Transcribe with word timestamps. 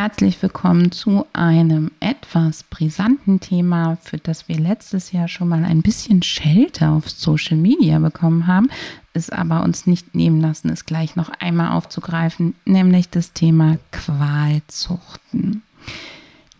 Herzlich 0.00 0.40
willkommen 0.40 0.92
zu 0.92 1.26
einem 1.32 1.90
etwas 1.98 2.62
brisanten 2.62 3.40
Thema, 3.40 3.98
für 4.00 4.16
das 4.16 4.48
wir 4.48 4.56
letztes 4.56 5.10
Jahr 5.10 5.26
schon 5.26 5.48
mal 5.48 5.64
ein 5.64 5.82
bisschen 5.82 6.22
Schelte 6.22 6.88
auf 6.90 7.10
Social 7.10 7.56
Media 7.56 7.98
bekommen 7.98 8.46
haben, 8.46 8.70
es 9.12 9.28
aber 9.28 9.64
uns 9.64 9.88
nicht 9.88 10.14
nehmen 10.14 10.40
lassen, 10.40 10.70
es 10.70 10.86
gleich 10.86 11.16
noch 11.16 11.30
einmal 11.40 11.72
aufzugreifen, 11.72 12.54
nämlich 12.64 13.10
das 13.10 13.32
Thema 13.32 13.78
Qualzuchten. 13.90 15.64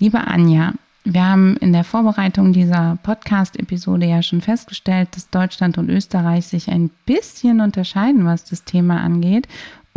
Liebe 0.00 0.18
Anja, 0.18 0.72
wir 1.04 1.24
haben 1.24 1.56
in 1.58 1.72
der 1.72 1.84
Vorbereitung 1.84 2.52
dieser 2.52 2.98
Podcast-Episode 3.04 4.06
ja 4.06 4.20
schon 4.20 4.40
festgestellt, 4.40 5.10
dass 5.12 5.30
Deutschland 5.30 5.78
und 5.78 5.90
Österreich 5.90 6.48
sich 6.48 6.68
ein 6.72 6.90
bisschen 7.06 7.60
unterscheiden, 7.60 8.24
was 8.24 8.44
das 8.44 8.64
Thema 8.64 9.00
angeht 9.00 9.46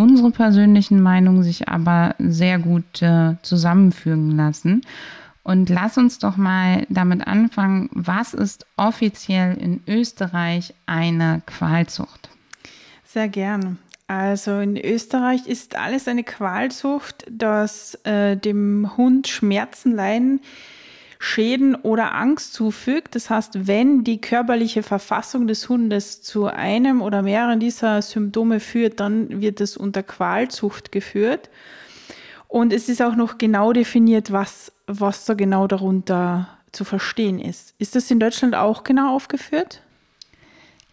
unsere 0.01 0.31
persönlichen 0.31 1.01
Meinungen 1.01 1.43
sich 1.43 1.69
aber 1.69 2.15
sehr 2.17 2.57
gut 2.57 3.01
äh, 3.01 3.35
zusammenfügen 3.43 4.35
lassen. 4.35 4.81
Und 5.43 5.69
lass 5.69 5.97
uns 5.97 6.19
doch 6.19 6.37
mal 6.37 6.85
damit 6.89 7.25
anfangen, 7.25 7.89
was 7.93 8.33
ist 8.33 8.65
offiziell 8.77 9.57
in 9.57 9.81
Österreich 9.87 10.73
eine 10.85 11.41
Qualzucht? 11.45 12.29
Sehr 13.05 13.27
gern. 13.27 13.77
Also 14.07 14.59
in 14.59 14.77
Österreich 14.77 15.47
ist 15.47 15.77
alles 15.77 16.07
eine 16.07 16.23
Qualzucht, 16.23 17.25
dass 17.29 17.95
äh, 18.03 18.35
dem 18.35 18.97
Hund 18.97 19.27
Schmerzen, 19.27 19.95
Leiden, 19.95 20.41
Schäden 21.23 21.75
oder 21.75 22.15
Angst 22.15 22.55
zufügt. 22.55 23.13
Das 23.13 23.29
heißt, 23.29 23.67
wenn 23.67 24.03
die 24.03 24.19
körperliche 24.19 24.81
Verfassung 24.81 25.45
des 25.45 25.69
Hundes 25.69 26.23
zu 26.23 26.47
einem 26.47 27.03
oder 27.03 27.21
mehreren 27.21 27.59
dieser 27.59 28.01
Symptome 28.01 28.59
führt, 28.59 28.99
dann 28.99 29.39
wird 29.39 29.61
es 29.61 29.77
unter 29.77 30.01
Qualzucht 30.01 30.91
geführt. 30.91 31.51
Und 32.47 32.73
es 32.73 32.89
ist 32.89 33.03
auch 33.03 33.15
noch 33.15 33.37
genau 33.37 33.71
definiert, 33.71 34.31
was, 34.31 34.71
was 34.87 35.25
da 35.25 35.35
genau 35.35 35.67
darunter 35.67 36.47
zu 36.71 36.85
verstehen 36.85 37.39
ist. 37.39 37.75
Ist 37.77 37.95
das 37.95 38.09
in 38.09 38.19
Deutschland 38.19 38.55
auch 38.55 38.83
genau 38.83 39.15
aufgeführt? 39.15 39.83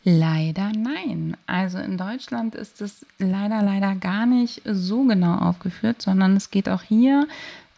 Leider 0.04 0.72
nein. 0.76 1.38
Also 1.46 1.78
in 1.78 1.96
Deutschland 1.96 2.54
ist 2.54 2.82
es 2.82 3.06
leider, 3.18 3.62
leider 3.62 3.94
gar 3.94 4.26
nicht 4.26 4.60
so 4.66 5.04
genau 5.04 5.36
aufgeführt, 5.36 6.02
sondern 6.02 6.36
es 6.36 6.50
geht 6.50 6.68
auch 6.68 6.82
hier 6.82 7.26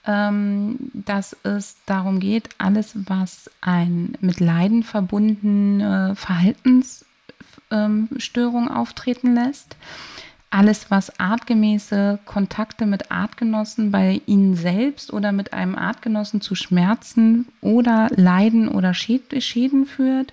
dass 0.04 1.36
es 1.42 1.76
darum 1.86 2.20
geht, 2.20 2.50
alles, 2.58 2.94
was 3.06 3.50
ein 3.60 4.16
mit 4.20 4.38
Leiden 4.40 4.82
verbundene 4.82 6.14
Verhaltensstörung 6.16 8.64
ähm, 8.64 8.68
auftreten 8.68 9.34
lässt, 9.34 9.76
alles, 10.50 10.90
was 10.90 11.20
artgemäße 11.20 12.18
Kontakte 12.24 12.86
mit 12.86 13.12
Artgenossen 13.12 13.92
bei 13.92 14.20
ihnen 14.26 14.56
selbst 14.56 15.12
oder 15.12 15.32
mit 15.32 15.52
einem 15.52 15.76
Artgenossen 15.76 16.40
zu 16.40 16.56
Schmerzen 16.56 17.46
oder 17.60 18.08
Leiden 18.16 18.68
oder 18.68 18.94
Schäden 18.94 19.86
führt 19.86 20.32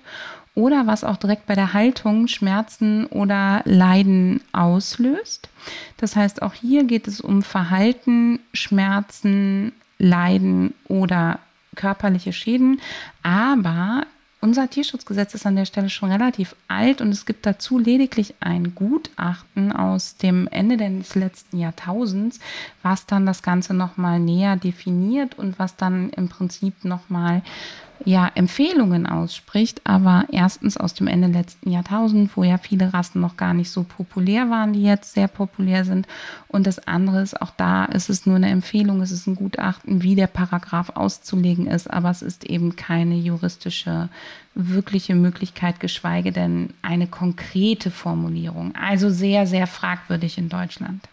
oder 0.56 0.88
was 0.88 1.04
auch 1.04 1.18
direkt 1.18 1.46
bei 1.46 1.54
der 1.54 1.72
Haltung 1.72 2.26
Schmerzen 2.26 3.06
oder 3.06 3.62
Leiden 3.64 4.40
auslöst. 4.50 5.48
Das 5.96 6.16
heißt, 6.16 6.42
auch 6.42 6.54
hier 6.54 6.84
geht 6.84 7.08
es 7.08 7.20
um 7.20 7.42
Verhalten, 7.42 8.40
Schmerzen, 8.52 9.72
Leiden 9.98 10.74
oder 10.88 11.40
körperliche 11.74 12.32
Schäden. 12.32 12.80
Aber 13.22 14.04
unser 14.40 14.70
Tierschutzgesetz 14.70 15.34
ist 15.34 15.46
an 15.46 15.56
der 15.56 15.64
Stelle 15.64 15.90
schon 15.90 16.12
relativ 16.12 16.54
alt 16.68 17.00
und 17.00 17.10
es 17.10 17.26
gibt 17.26 17.44
dazu 17.44 17.76
lediglich 17.76 18.34
ein 18.38 18.76
Gutachten 18.76 19.72
aus 19.72 20.16
dem 20.16 20.46
Ende 20.48 20.76
des 20.76 21.16
letzten 21.16 21.58
Jahrtausends, 21.58 22.38
was 22.82 23.04
dann 23.06 23.26
das 23.26 23.42
Ganze 23.42 23.74
nochmal 23.74 24.20
näher 24.20 24.54
definiert 24.54 25.36
und 25.36 25.58
was 25.58 25.74
dann 25.74 26.10
im 26.10 26.28
Prinzip 26.28 26.84
nochmal 26.84 27.42
ja, 28.08 28.32
Empfehlungen 28.34 29.06
ausspricht, 29.06 29.82
aber 29.84 30.24
erstens 30.32 30.78
aus 30.78 30.94
dem 30.94 31.08
Ende 31.08 31.28
letzten 31.28 31.70
Jahrtausend, 31.70 32.34
wo 32.38 32.42
ja 32.42 32.56
viele 32.56 32.94
Rassen 32.94 33.20
noch 33.20 33.36
gar 33.36 33.52
nicht 33.52 33.70
so 33.70 33.84
populär 33.84 34.48
waren, 34.48 34.72
die 34.72 34.82
jetzt 34.82 35.12
sehr 35.12 35.28
populär 35.28 35.84
sind. 35.84 36.06
Und 36.48 36.66
das 36.66 36.78
andere 36.88 37.20
ist, 37.20 37.38
auch 37.42 37.50
da 37.50 37.84
ist 37.84 38.08
es 38.08 38.24
nur 38.24 38.36
eine 38.36 38.48
Empfehlung, 38.48 39.02
es 39.02 39.10
ist 39.10 39.26
ein 39.26 39.34
Gutachten, 39.34 40.02
wie 40.02 40.14
der 40.14 40.26
Paragraph 40.26 40.88
auszulegen 40.94 41.66
ist, 41.66 41.90
aber 41.90 42.08
es 42.08 42.22
ist 42.22 42.44
eben 42.44 42.76
keine 42.76 43.14
juristische, 43.14 44.08
wirkliche 44.54 45.14
Möglichkeit, 45.14 45.78
geschweige 45.78 46.32
denn 46.32 46.72
eine 46.80 47.08
konkrete 47.08 47.90
Formulierung. 47.90 48.74
Also 48.74 49.10
sehr, 49.10 49.46
sehr 49.46 49.66
fragwürdig 49.66 50.38
in 50.38 50.48
Deutschland. 50.48 51.06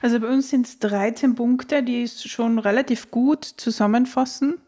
Also 0.00 0.20
bei 0.20 0.28
uns 0.28 0.50
sind 0.50 0.66
es 0.66 0.78
13 0.78 1.34
Punkte, 1.34 1.82
die 1.82 2.06
schon 2.08 2.58
relativ 2.58 3.10
gut 3.10 3.44
zusammenfassen. 3.44 4.58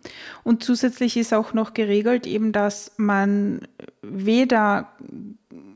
Und 0.44 0.64
zusätzlich 0.64 1.16
ist 1.16 1.32
auch 1.32 1.52
noch 1.52 1.74
geregelt, 1.74 2.26
eben, 2.26 2.52
dass 2.52 2.92
man 2.96 3.66
weder 4.02 4.92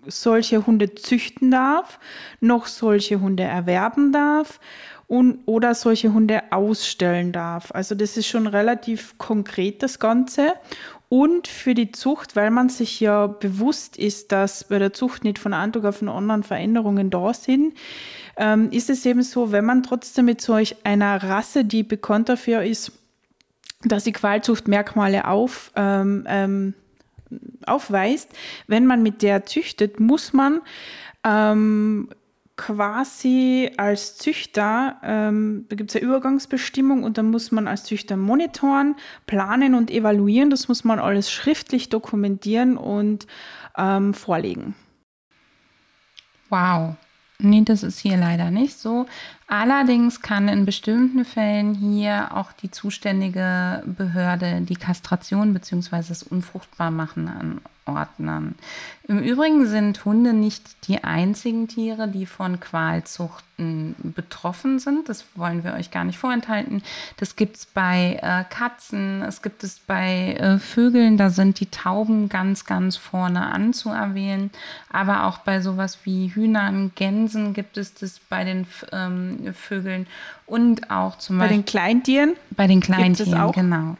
solche 0.06 0.66
Hunde 0.66 0.94
züchten 0.94 1.50
darf, 1.50 1.98
noch 2.40 2.66
solche 2.66 3.20
Hunde 3.20 3.44
erwerben 3.44 4.12
darf 4.12 4.60
und, 5.06 5.40
oder 5.46 5.74
solche 5.74 6.12
Hunde 6.12 6.42
ausstellen 6.50 7.32
darf. 7.32 7.72
Also 7.72 7.94
das 7.94 8.16
ist 8.16 8.26
schon 8.26 8.46
relativ 8.46 9.16
konkret 9.18 9.82
das 9.82 9.98
Ganze. 9.98 10.54
Und 11.08 11.46
für 11.46 11.74
die 11.74 11.92
Zucht, 11.92 12.34
weil 12.34 12.50
man 12.50 12.68
sich 12.68 12.98
ja 12.98 13.26
bewusst 13.28 13.96
ist, 13.96 14.32
dass 14.32 14.64
bei 14.64 14.78
der 14.78 14.92
Zucht 14.92 15.22
nicht 15.22 15.38
von 15.38 15.52
einem 15.52 15.72
Tag 15.72 15.84
auf 15.84 16.00
den 16.00 16.08
anderen 16.08 16.42
Veränderungen 16.42 17.10
da 17.10 17.32
sind, 17.34 17.74
ähm, 18.36 18.70
ist 18.70 18.90
es 18.90 19.04
eben 19.06 19.22
so, 19.22 19.52
wenn 19.52 19.64
man 19.64 19.82
trotzdem 19.82 20.26
mit 20.26 20.40
solch 20.40 20.76
einer 20.84 21.22
Rasse, 21.22 21.64
die 21.64 21.82
bekannt 21.82 22.28
dafür 22.28 22.62
ist, 22.62 22.92
dass 23.82 24.04
sie 24.04 24.12
Qualzuchtmerkmale 24.12 25.26
auf, 25.26 25.70
ähm, 25.76 26.24
ähm, 26.28 26.74
aufweist, 27.66 28.30
wenn 28.66 28.86
man 28.86 29.02
mit 29.02 29.22
der 29.22 29.44
züchtet, 29.44 30.00
muss 30.00 30.32
man 30.32 30.60
ähm, 31.24 32.08
quasi 32.56 33.72
als 33.76 34.16
Züchter, 34.16 34.96
ähm, 35.02 35.66
da 35.68 35.76
gibt 35.76 35.90
es 35.90 35.96
eine 35.96 36.04
Übergangsbestimmung 36.04 37.02
und 37.02 37.18
dann 37.18 37.30
muss 37.30 37.50
man 37.50 37.66
als 37.66 37.84
Züchter 37.84 38.16
monitoren, 38.16 38.94
planen 39.26 39.74
und 39.74 39.90
evaluieren. 39.90 40.50
Das 40.50 40.68
muss 40.68 40.84
man 40.84 40.98
alles 41.00 41.32
schriftlich 41.32 41.88
dokumentieren 41.88 42.76
und 42.76 43.26
ähm, 43.76 44.14
vorlegen. 44.14 44.74
Wow, 46.48 46.94
Nee, 47.38 47.62
das 47.64 47.82
ist 47.82 47.98
hier 47.98 48.16
leider 48.16 48.50
nicht 48.50 48.78
so. 48.78 49.06
Allerdings 49.46 50.22
kann 50.22 50.48
in 50.48 50.64
bestimmten 50.64 51.24
Fällen 51.24 51.74
hier 51.74 52.34
auch 52.34 52.52
die 52.52 52.70
zuständige 52.70 53.82
Behörde 53.86 54.62
die 54.62 54.76
Kastration 54.76 55.52
bzw. 55.52 56.02
das 56.08 56.22
Unfruchtbarmachen 56.22 57.60
anordnen. 57.86 58.54
Im 59.06 59.22
Übrigen 59.22 59.66
sind 59.66 60.04
Hunde 60.06 60.32
nicht 60.32 60.88
die 60.88 61.04
einzigen 61.04 61.68
Tiere, 61.68 62.08
die 62.08 62.24
von 62.24 62.58
Qualzuchten 62.58 63.94
betroffen 64.02 64.78
sind. 64.78 65.08
Das 65.08 65.24
wollen 65.34 65.62
wir 65.62 65.74
euch 65.74 65.90
gar 65.90 66.04
nicht 66.04 66.18
vorenthalten. 66.18 66.82
Das 67.18 67.36
gibt 67.36 67.56
es 67.56 67.66
bei 67.66 68.18
äh, 68.22 68.44
Katzen, 68.48 69.22
es 69.22 69.42
gibt 69.42 69.62
es 69.62 69.78
bei 69.78 70.34
äh, 70.34 70.58
Vögeln, 70.58 71.18
da 71.18 71.28
sind 71.30 71.60
die 71.60 71.70
Tauben 71.70 72.28
ganz, 72.30 72.64
ganz 72.64 72.96
vorne 72.96 73.44
anzuerwähnen. 73.52 74.50
Aber 74.90 75.24
auch 75.24 75.38
bei 75.38 75.60
sowas 75.60 75.98
wie 76.04 76.28
Hühnern, 76.28 76.92
Gänsen 76.94 77.52
gibt 77.52 77.76
es 77.76 77.92
das 77.94 78.20
bei 78.28 78.44
den 78.44 78.66
ähm, 78.90 79.33
Vögeln 79.54 80.06
und 80.46 80.90
auch 80.90 81.18
zum 81.18 81.38
Beispiel. 81.38 81.56
Bei 81.56 81.62
den 81.62 81.66
Kleintieren? 81.66 82.36
Bei 82.50 82.66
den 82.66 82.80
Kleintieren, 82.80 83.40
auch? 83.40 83.54
genau. 83.54 83.96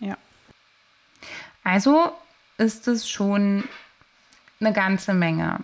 Ja. 0.00 0.16
Also 1.64 2.12
ist 2.58 2.88
es 2.88 3.08
schon 3.08 3.64
eine 4.60 4.72
ganze 4.72 5.14
Menge. 5.14 5.60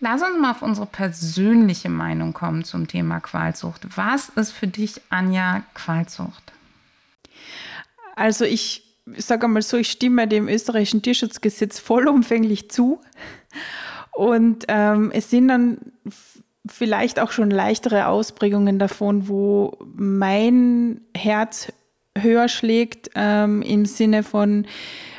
Lass 0.00 0.22
uns 0.22 0.38
mal 0.38 0.50
auf 0.50 0.62
unsere 0.62 0.86
persönliche 0.86 1.88
Meinung 1.88 2.34
kommen 2.34 2.64
zum 2.64 2.86
Thema 2.86 3.20
Qualzucht. 3.20 3.96
Was 3.96 4.28
ist 4.30 4.52
für 4.52 4.66
dich, 4.66 5.00
Anja, 5.08 5.62
Qualzucht? 5.74 6.52
Also 8.14 8.44
ich 8.44 8.82
sage 9.16 9.48
mal 9.48 9.62
so, 9.62 9.76
ich 9.76 9.90
stimme 9.90 10.28
dem 10.28 10.48
österreichischen 10.48 11.02
Tierschutzgesetz 11.02 11.78
vollumfänglich 11.78 12.70
zu. 12.70 13.00
Und 14.12 14.64
ähm, 14.68 15.10
es 15.12 15.30
sind 15.30 15.48
dann 15.48 15.78
vielleicht 16.68 17.20
auch 17.20 17.32
schon 17.32 17.50
leichtere 17.50 18.08
Ausprägungen 18.08 18.78
davon, 18.78 19.28
wo 19.28 19.76
mein 19.94 21.00
Herz 21.16 21.72
höher 22.16 22.48
schlägt 22.48 23.10
ähm, 23.14 23.62
im 23.62 23.86
Sinne 23.86 24.22
von, 24.22 24.66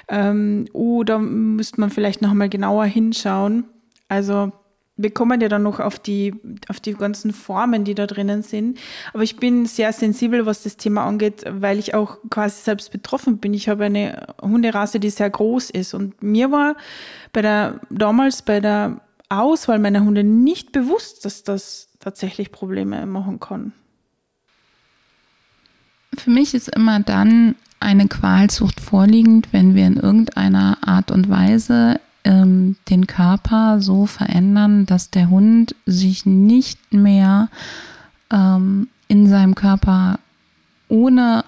ähm, 0.09 0.65
oh, 0.73 1.03
da 1.03 1.19
müsste 1.19 1.79
man 1.79 1.89
vielleicht 1.89 2.21
noch 2.21 2.33
mal 2.33 2.49
genauer 2.49 2.85
hinschauen. 2.85 3.65
Also 4.07 4.51
wir 4.97 5.13
kommen 5.13 5.39
ja 5.39 5.47
dann 5.47 5.63
noch 5.63 5.79
auf 5.79 5.99
die, 5.99 6.33
auf 6.69 6.79
die 6.79 6.93
ganzen 6.93 7.31
Formen, 7.31 7.83
die 7.83 7.93
da 7.93 8.07
drinnen 8.07 8.41
sind. 8.41 8.79
Aber 9.13 9.21
ich 9.21 9.37
bin 9.37 9.67
sehr 9.67 9.93
sensibel, 9.93 10.45
was 10.47 10.63
das 10.63 10.77
Thema 10.77 11.05
angeht, 11.05 11.43
weil 11.47 11.77
ich 11.77 11.93
auch 11.93 12.17
quasi 12.31 12.63
selbst 12.63 12.91
betroffen 12.91 13.37
bin. 13.37 13.53
Ich 13.53 13.69
habe 13.69 13.85
eine 13.85 14.33
Hunderasse, 14.41 14.99
die 14.99 15.11
sehr 15.11 15.29
groß 15.29 15.69
ist. 15.69 15.93
Und 15.93 16.21
mir 16.23 16.51
war 16.51 16.75
bei 17.31 17.43
der, 17.43 17.79
damals 17.91 18.41
bei 18.41 18.59
der 18.59 19.01
Auswahl 19.29 19.79
meiner 19.79 20.03
Hunde 20.03 20.23
nicht 20.23 20.71
bewusst, 20.71 21.25
dass 21.25 21.43
das 21.43 21.89
tatsächlich 21.99 22.51
Probleme 22.51 23.05
machen 23.05 23.39
kann. 23.39 23.73
Für 26.17 26.29
mich 26.29 26.53
ist 26.53 26.69
immer 26.69 26.99
dann 26.99 27.55
eine 27.79 28.07
Qualzucht 28.07 28.79
vorliegend, 28.79 29.49
wenn 29.51 29.75
wir 29.75 29.85
in 29.85 29.97
irgendeiner 29.97 30.77
Art 30.81 31.11
und 31.11 31.29
Weise 31.29 31.99
ähm, 32.23 32.75
den 32.89 33.07
Körper 33.07 33.81
so 33.81 34.05
verändern, 34.05 34.85
dass 34.85 35.11
der 35.11 35.29
Hund 35.29 35.75
sich 35.85 36.25
nicht 36.25 36.93
mehr 36.93 37.49
ähm, 38.31 38.89
in 39.07 39.27
seinem 39.27 39.55
Körper 39.55 40.19
ohne 40.89 41.43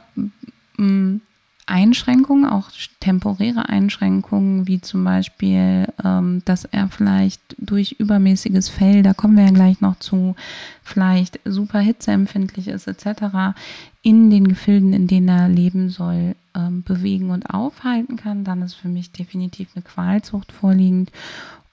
Einschränkungen, 1.69 2.45
auch 2.45 2.69
temporäre 3.00 3.69
Einschränkungen, 3.69 4.68
wie 4.68 4.81
zum 4.81 5.04
Beispiel, 5.04 5.88
ähm, 6.04 6.42
dass 6.45 6.66
er 6.66 6.89
vielleicht 6.89 7.42
durch 7.57 7.94
übermäßiges 8.00 8.69
Fell, 8.69 9.04
da 9.04 9.13
kommen 9.13 9.38
wir 9.38 9.45
ja 9.45 9.51
gleich 9.51 9.80
noch 9.80 9.98
zu, 10.00 10.36
vielleicht 10.83 11.39
super 11.45 11.80
hitzeempfindlich 11.80 12.68
ist 12.68 12.88
etc., 12.88 13.56
in 14.01 14.30
den 14.30 14.48
Gefilden, 14.48 14.94
in 14.94 15.07
denen 15.07 15.27
er 15.27 15.50
leben 15.50 15.89
soll, 15.89 16.36
ähm, 16.56 16.83
bewegen 16.83 17.31
und 17.31 17.50
aufhalten 17.50 18.15
kann, 18.15 18.44
dann 18.44 18.62
ist 18.62 18.75
für 18.75 18.88
mich 18.88 19.12
definitiv 19.12 19.69
eine 19.75 19.83
Qualzucht 19.83 20.51
vorliegend. 20.51 21.12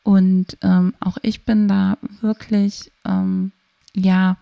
Und 0.02 0.58
ähm, 0.62 0.94
auch 1.00 1.19
ich 1.22 1.44
bin 1.44 1.69
da 1.69 1.99
wirklich, 2.20 2.92
ähm, 3.04 3.52
ja, 3.94 4.37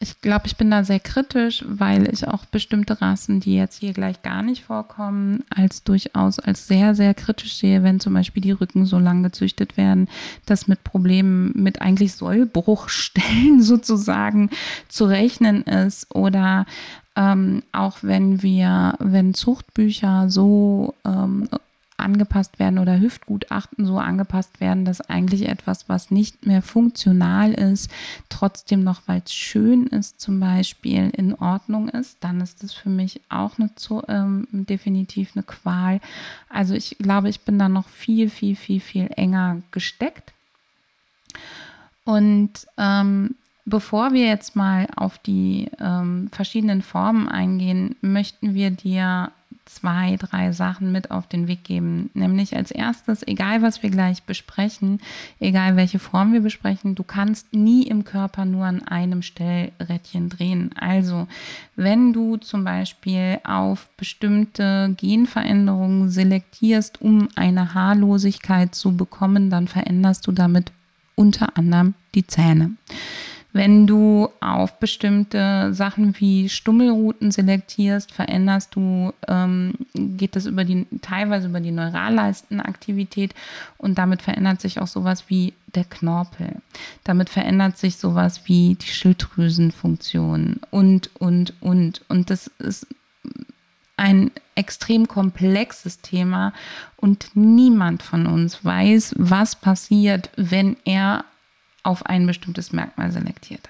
ich 0.00 0.20
glaube, 0.20 0.46
ich 0.46 0.56
bin 0.56 0.70
da 0.70 0.84
sehr 0.84 1.00
kritisch, 1.00 1.64
weil 1.66 2.12
ich 2.12 2.28
auch 2.28 2.44
bestimmte 2.44 3.00
Rassen, 3.02 3.40
die 3.40 3.56
jetzt 3.56 3.80
hier 3.80 3.92
gleich 3.92 4.22
gar 4.22 4.42
nicht 4.42 4.62
vorkommen, 4.64 5.42
als 5.50 5.82
durchaus 5.82 6.38
als 6.38 6.68
sehr, 6.68 6.94
sehr 6.94 7.14
kritisch 7.14 7.56
sehe, 7.56 7.82
wenn 7.82 7.98
zum 7.98 8.14
Beispiel 8.14 8.40
die 8.40 8.52
Rücken 8.52 8.86
so 8.86 9.00
lang 9.00 9.24
gezüchtet 9.24 9.76
werden, 9.76 10.08
dass 10.46 10.68
mit 10.68 10.84
Problemen, 10.84 11.52
mit 11.56 11.82
eigentlich 11.82 12.12
Sollbruchstellen 12.12 13.60
sozusagen 13.60 14.50
zu 14.88 15.04
rechnen 15.06 15.62
ist. 15.64 16.14
Oder 16.14 16.66
ähm, 17.16 17.64
auch 17.72 17.98
wenn 18.02 18.40
wir, 18.40 18.94
wenn 19.00 19.34
Zuchtbücher 19.34 20.30
so 20.30 20.94
ähm, 21.04 21.48
angepasst 21.98 22.58
werden 22.58 22.78
oder 22.78 23.00
Hüftgutachten 23.00 23.84
so 23.84 23.98
angepasst 23.98 24.60
werden, 24.60 24.84
dass 24.84 25.00
eigentlich 25.00 25.48
etwas, 25.48 25.88
was 25.88 26.10
nicht 26.10 26.46
mehr 26.46 26.62
funktional 26.62 27.52
ist, 27.52 27.90
trotzdem 28.28 28.84
noch, 28.84 29.02
weil 29.06 29.22
es 29.24 29.32
schön 29.32 29.86
ist, 29.86 30.20
zum 30.20 30.40
Beispiel 30.40 31.10
in 31.10 31.34
Ordnung 31.34 31.88
ist, 31.88 32.18
dann 32.20 32.40
ist 32.40 32.62
das 32.62 32.72
für 32.72 32.88
mich 32.88 33.20
auch 33.28 33.58
eine, 33.58 33.70
ähm, 34.08 34.46
definitiv 34.50 35.32
eine 35.34 35.42
Qual. 35.42 36.00
Also 36.48 36.74
ich 36.74 36.96
glaube, 36.98 37.28
ich 37.28 37.40
bin 37.40 37.58
da 37.58 37.68
noch 37.68 37.88
viel, 37.88 38.30
viel, 38.30 38.56
viel, 38.56 38.80
viel 38.80 39.10
enger 39.16 39.62
gesteckt. 39.70 40.32
Und 42.04 42.66
ähm, 42.78 43.34
bevor 43.66 44.12
wir 44.12 44.26
jetzt 44.26 44.56
mal 44.56 44.86
auf 44.96 45.18
die 45.18 45.70
ähm, 45.78 46.28
verschiedenen 46.32 46.82
Formen 46.82 47.28
eingehen, 47.28 47.96
möchten 48.00 48.54
wir 48.54 48.70
dir 48.70 49.30
zwei, 49.68 50.16
drei 50.16 50.52
Sachen 50.52 50.92
mit 50.92 51.10
auf 51.10 51.26
den 51.26 51.48
Weg 51.48 51.64
geben. 51.64 52.10
Nämlich 52.14 52.56
als 52.56 52.70
erstes, 52.70 53.26
egal 53.26 53.62
was 53.62 53.82
wir 53.82 53.90
gleich 53.90 54.22
besprechen, 54.22 55.00
egal 55.40 55.76
welche 55.76 55.98
Form 55.98 56.32
wir 56.32 56.40
besprechen, 56.40 56.94
du 56.94 57.02
kannst 57.02 57.52
nie 57.52 57.86
im 57.86 58.04
Körper 58.04 58.44
nur 58.44 58.64
an 58.64 58.82
einem 58.82 59.22
Stellrädchen 59.22 60.28
drehen. 60.28 60.70
Also 60.78 61.28
wenn 61.76 62.12
du 62.12 62.36
zum 62.36 62.64
Beispiel 62.64 63.38
auf 63.44 63.88
bestimmte 63.96 64.94
Genveränderungen 64.96 66.08
selektierst, 66.08 67.00
um 67.00 67.28
eine 67.36 67.74
Haarlosigkeit 67.74 68.74
zu 68.74 68.96
bekommen, 68.96 69.50
dann 69.50 69.68
veränderst 69.68 70.26
du 70.26 70.32
damit 70.32 70.72
unter 71.14 71.56
anderem 71.56 71.94
die 72.14 72.26
Zähne. 72.26 72.72
Wenn 73.58 73.88
du 73.88 74.28
auf 74.38 74.78
bestimmte 74.78 75.74
Sachen 75.74 76.14
wie 76.20 76.48
Stummelrouten 76.48 77.32
selektierst, 77.32 78.12
veränderst 78.12 78.76
du, 78.76 79.12
ähm, 79.26 79.74
geht 79.94 80.36
das 80.36 80.46
über 80.46 80.62
die, 80.62 80.86
teilweise 81.02 81.48
über 81.48 81.58
die 81.58 81.72
Neuralleistenaktivität 81.72 83.34
und 83.76 83.98
damit 83.98 84.22
verändert 84.22 84.60
sich 84.60 84.80
auch 84.80 84.86
sowas 84.86 85.24
wie 85.26 85.54
der 85.74 85.82
Knorpel. 85.82 86.62
Damit 87.02 87.30
verändert 87.30 87.78
sich 87.78 87.96
sowas 87.96 88.42
wie 88.44 88.76
die 88.76 88.86
Schilddrüsenfunktion 88.86 90.60
und, 90.70 91.10
und, 91.18 91.52
und. 91.58 92.02
Und 92.08 92.30
das 92.30 92.52
ist 92.60 92.86
ein 93.96 94.30
extrem 94.54 95.08
komplexes 95.08 96.00
Thema 96.00 96.52
und 96.96 97.30
niemand 97.34 98.04
von 98.04 98.28
uns 98.28 98.64
weiß, 98.64 99.16
was 99.18 99.56
passiert, 99.56 100.30
wenn 100.36 100.76
er 100.84 101.24
auf 101.82 102.06
ein 102.06 102.26
bestimmtes 102.26 102.72
Merkmal 102.72 103.10
selektiert. 103.10 103.68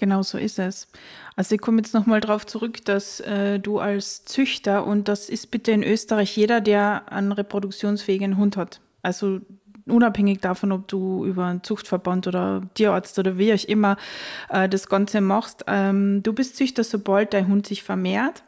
Genau 0.00 0.22
so 0.22 0.38
ist 0.38 0.58
es. 0.58 0.88
Also 1.36 1.54
ich 1.54 1.60
komme 1.60 1.78
jetzt 1.78 1.92
nochmal 1.92 2.20
darauf 2.20 2.46
zurück, 2.46 2.82
dass 2.86 3.20
äh, 3.20 3.58
du 3.58 3.80
als 3.80 4.24
Züchter, 4.24 4.86
und 4.86 5.08
das 5.08 5.28
ist 5.28 5.50
bitte 5.50 5.72
in 5.72 5.82
Österreich 5.82 6.34
jeder, 6.36 6.62
der 6.62 7.12
einen 7.12 7.32
reproduktionsfähigen 7.32 8.38
Hund 8.38 8.56
hat. 8.56 8.80
Also 9.02 9.40
unabhängig 9.86 10.40
davon, 10.40 10.72
ob 10.72 10.88
du 10.88 11.26
über 11.26 11.46
einen 11.46 11.62
Zuchtverband 11.62 12.26
oder 12.26 12.62
Tierarzt 12.72 13.18
oder 13.18 13.36
wie 13.36 13.52
auch 13.52 13.64
immer 13.64 13.98
äh, 14.48 14.70
das 14.70 14.88
Ganze 14.88 15.20
machst. 15.20 15.64
Ähm, 15.66 16.22
du 16.22 16.32
bist 16.32 16.56
Züchter, 16.56 16.82
sobald 16.82 17.34
dein 17.34 17.48
Hund 17.48 17.66
sich 17.66 17.82
vermehrt. 17.82 18.42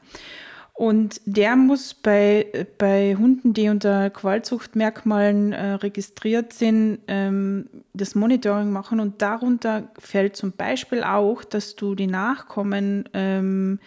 Und 0.75 1.21
der 1.27 1.55
muss 1.55 1.93
bei, 1.95 2.67
bei 2.79 3.15
Hunden, 3.17 3.53
die 3.53 3.69
unter 3.69 4.09
Qualzuchtmerkmalen 4.11 5.53
äh, 5.53 5.73
registriert 5.75 6.53
sind, 6.55 7.01
ähm, 7.09 7.69
das 7.93 8.15
Monitoring 8.15 8.71
machen. 8.71 8.99
Und 8.99 9.21
darunter 9.21 9.91
fällt 9.99 10.35
zum 10.35 10.53
Beispiel 10.53 11.03
auch, 11.03 11.45
dass 11.45 11.77
du 11.77 11.95
die 11.95 12.07
Nachkommen 12.07 13.09
ähm, 13.13 13.81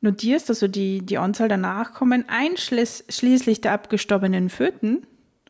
notierst, 0.00 0.50
also 0.50 0.68
die, 0.68 1.04
die 1.04 1.18
Anzahl 1.18 1.48
der 1.48 1.56
Nachkommen, 1.58 2.24
einschließlich 2.28 3.60
der 3.60 3.72
abgestorbenen 3.72 4.50
Föten 4.50 5.06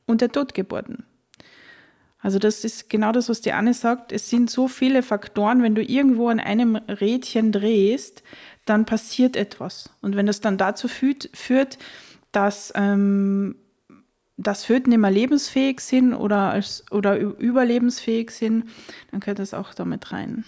und 0.07 0.23
der 0.23 0.33
Totgeburten. 0.33 1.05
Also 2.25 2.39
das 2.39 2.65
ist 2.65 2.89
genau 2.89 3.13
das, 3.13 3.29
was 3.29 3.43
die 3.43 3.53
Anne 3.53 3.75
sagt. 3.75 4.11
Es 4.11 4.31
sind 4.31 4.49
so 4.49 4.67
viele 4.67 5.03
Faktoren, 5.03 5.63
wenn 5.63 5.75
du 5.75 5.85
irgendwo 5.85 6.29
an 6.29 6.41
einem 6.41 6.77
Rädchen 6.77 7.53
drehst, 7.53 8.23
dann 8.65 8.87
passiert 8.87 9.37
etwas. 9.37 9.91
Und 10.01 10.17
wenn 10.17 10.25
das 10.25 10.41
dann 10.41 10.57
dazu 10.57 10.89
führt, 10.89 11.29
führt 11.35 11.77
dass, 12.33 12.73
ähm, 12.77 13.57
dass 14.39 14.65
Föten 14.65 14.91
immer 14.91 15.11
lebensfähig 15.11 15.81
sind 15.81 16.15
oder, 16.15 16.51
als, 16.51 16.91
oder 16.91 17.19
überlebensfähig 17.19 18.31
sind, 18.31 18.71
dann 19.11 19.21
gehört 19.21 19.39
das 19.39 19.53
auch 19.53 19.75
damit 19.75 20.11
rein. 20.11 20.47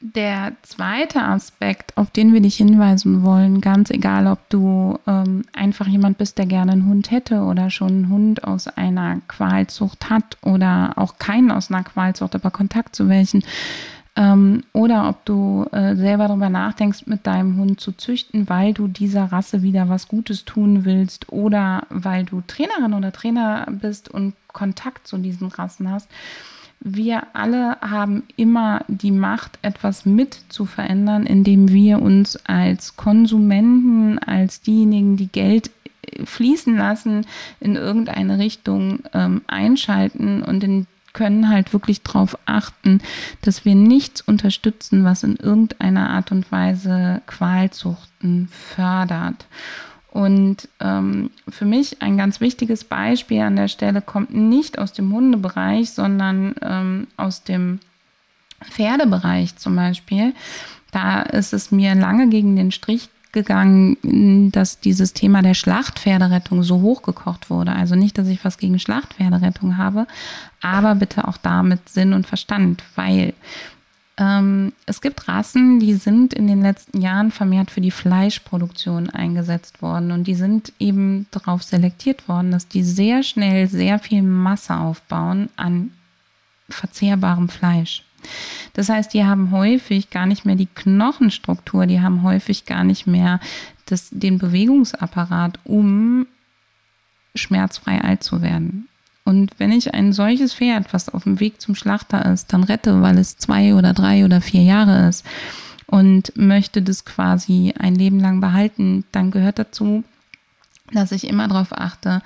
Der 0.00 0.52
zweite 0.62 1.22
Aspekt, 1.22 1.96
auf 1.96 2.10
den 2.10 2.34
wir 2.34 2.42
dich 2.42 2.56
hinweisen 2.56 3.22
wollen, 3.22 3.62
ganz 3.62 3.90
egal, 3.90 4.26
ob 4.26 4.46
du 4.50 4.98
ähm, 5.06 5.44
einfach 5.54 5.86
jemand 5.86 6.18
bist, 6.18 6.36
der 6.36 6.44
gerne 6.44 6.72
einen 6.72 6.86
Hund 6.86 7.10
hätte 7.10 7.40
oder 7.40 7.70
schon 7.70 7.88
einen 7.88 8.08
Hund 8.10 8.44
aus 8.44 8.68
einer 8.68 9.20
Qualzucht 9.26 10.10
hat 10.10 10.36
oder 10.42 10.92
auch 10.96 11.18
keinen 11.18 11.50
aus 11.50 11.70
einer 11.70 11.82
Qualzucht, 11.82 12.34
aber 12.34 12.50
Kontakt 12.50 12.94
zu 12.94 13.08
welchen, 13.08 13.42
ähm, 14.16 14.64
oder 14.72 15.10
ob 15.10 15.24
du 15.26 15.66
äh, 15.72 15.94
selber 15.94 16.28
darüber 16.28 16.48
nachdenkst, 16.48 17.06
mit 17.06 17.26
deinem 17.26 17.58
Hund 17.58 17.80
zu 17.80 17.92
züchten, 17.92 18.48
weil 18.48 18.72
du 18.72 18.88
dieser 18.88 19.24
Rasse 19.24 19.62
wieder 19.62 19.90
was 19.90 20.08
Gutes 20.08 20.46
tun 20.46 20.86
willst 20.86 21.30
oder 21.30 21.86
weil 21.90 22.24
du 22.24 22.42
Trainerin 22.46 22.94
oder 22.94 23.12
Trainer 23.12 23.66
bist 23.70 24.08
und 24.08 24.34
Kontakt 24.48 25.06
zu 25.06 25.18
diesen 25.18 25.48
Rassen 25.48 25.90
hast. 25.90 26.08
Wir 26.80 27.34
alle 27.34 27.78
haben 27.80 28.24
immer 28.36 28.84
die 28.88 29.10
Macht, 29.10 29.58
etwas 29.62 30.04
mit 30.04 30.38
zu 30.48 30.66
verändern, 30.66 31.26
indem 31.26 31.70
wir 31.70 32.00
uns 32.00 32.36
als 32.46 32.96
Konsumenten, 32.96 34.18
als 34.18 34.60
diejenigen, 34.60 35.16
die 35.16 35.28
Geld 35.28 35.70
äh, 36.02 36.24
fließen 36.24 36.76
lassen, 36.76 37.26
in 37.60 37.76
irgendeine 37.76 38.38
Richtung 38.38 39.00
ähm, 39.12 39.42
einschalten 39.46 40.42
und 40.42 40.62
in 40.62 40.86
können 41.16 41.48
halt 41.48 41.72
wirklich 41.72 42.02
darauf 42.02 42.38
achten, 42.44 43.00
dass 43.40 43.64
wir 43.64 43.74
nichts 43.74 44.20
unterstützen, 44.20 45.02
was 45.02 45.22
in 45.22 45.36
irgendeiner 45.36 46.10
Art 46.10 46.30
und 46.30 46.52
Weise 46.52 47.22
Qualzuchten 47.26 48.48
fördert. 48.48 49.46
Und 50.16 50.70
ähm, 50.80 51.28
für 51.46 51.66
mich 51.66 52.00
ein 52.00 52.16
ganz 52.16 52.40
wichtiges 52.40 52.84
Beispiel 52.84 53.42
an 53.42 53.56
der 53.56 53.68
Stelle 53.68 54.00
kommt 54.00 54.32
nicht 54.34 54.78
aus 54.78 54.94
dem 54.94 55.12
Hundebereich, 55.12 55.90
sondern 55.90 56.54
ähm, 56.62 57.06
aus 57.18 57.44
dem 57.44 57.80
Pferdebereich 58.64 59.56
zum 59.56 59.76
Beispiel. 59.76 60.32
Da 60.90 61.20
ist 61.20 61.52
es 61.52 61.70
mir 61.70 61.94
lange 61.94 62.30
gegen 62.30 62.56
den 62.56 62.72
Strich 62.72 63.10
gegangen, 63.32 64.50
dass 64.52 64.80
dieses 64.80 65.12
Thema 65.12 65.42
der 65.42 65.52
Schlachtpferderettung 65.52 66.62
so 66.62 66.80
hochgekocht 66.80 67.50
wurde. 67.50 67.72
Also 67.72 67.94
nicht, 67.94 68.16
dass 68.16 68.28
ich 68.28 68.42
was 68.42 68.56
gegen 68.56 68.78
Schlachtpferderettung 68.78 69.76
habe, 69.76 70.06
aber 70.62 70.94
bitte 70.94 71.28
auch 71.28 71.36
da 71.36 71.62
mit 71.62 71.90
Sinn 71.90 72.14
und 72.14 72.26
Verstand, 72.26 72.82
weil 72.94 73.34
ähm, 74.18 74.72
es 74.86 75.00
gibt 75.00 75.28
Rassen, 75.28 75.78
die 75.78 75.94
sind 75.94 76.32
in 76.32 76.46
den 76.46 76.62
letzten 76.62 77.00
Jahren 77.00 77.30
vermehrt 77.30 77.70
für 77.70 77.82
die 77.82 77.90
Fleischproduktion 77.90 79.10
eingesetzt 79.10 79.82
worden 79.82 80.10
und 80.10 80.24
die 80.24 80.34
sind 80.34 80.72
eben 80.78 81.26
darauf 81.30 81.62
selektiert 81.62 82.26
worden, 82.28 82.50
dass 82.50 82.66
die 82.66 82.82
sehr 82.82 83.22
schnell 83.22 83.68
sehr 83.68 83.98
viel 83.98 84.22
Masse 84.22 84.74
aufbauen 84.76 85.50
an 85.56 85.90
verzehrbarem 86.68 87.48
Fleisch. 87.48 88.04
Das 88.72 88.88
heißt, 88.88 89.12
die 89.12 89.24
haben 89.24 89.50
häufig 89.50 90.10
gar 90.10 90.26
nicht 90.26 90.44
mehr 90.44 90.56
die 90.56 90.66
Knochenstruktur, 90.66 91.86
die 91.86 92.00
haben 92.00 92.22
häufig 92.22 92.64
gar 92.64 92.84
nicht 92.84 93.06
mehr 93.06 93.38
das, 93.84 94.08
den 94.10 94.38
Bewegungsapparat, 94.38 95.60
um 95.64 96.26
schmerzfrei 97.34 98.00
alt 98.00 98.22
zu 98.22 98.42
werden. 98.42 98.88
Und 99.26 99.50
wenn 99.58 99.72
ich 99.72 99.92
ein 99.92 100.12
solches 100.12 100.54
Pferd, 100.54 100.94
was 100.94 101.08
auf 101.08 101.24
dem 101.24 101.40
Weg 101.40 101.60
zum 101.60 101.74
Schlachter 101.74 102.24
ist, 102.32 102.52
dann 102.52 102.62
rette, 102.62 103.02
weil 103.02 103.18
es 103.18 103.36
zwei 103.36 103.74
oder 103.74 103.92
drei 103.92 104.24
oder 104.24 104.40
vier 104.40 104.62
Jahre 104.62 105.08
ist 105.08 105.26
und 105.86 106.32
möchte 106.36 106.80
das 106.80 107.04
quasi 107.04 107.74
ein 107.76 107.96
Leben 107.96 108.20
lang 108.20 108.40
behalten, 108.40 109.04
dann 109.10 109.32
gehört 109.32 109.58
dazu, 109.58 110.04
dass 110.92 111.10
ich 111.10 111.26
immer 111.26 111.48
darauf 111.48 111.72
achte, 111.72 112.22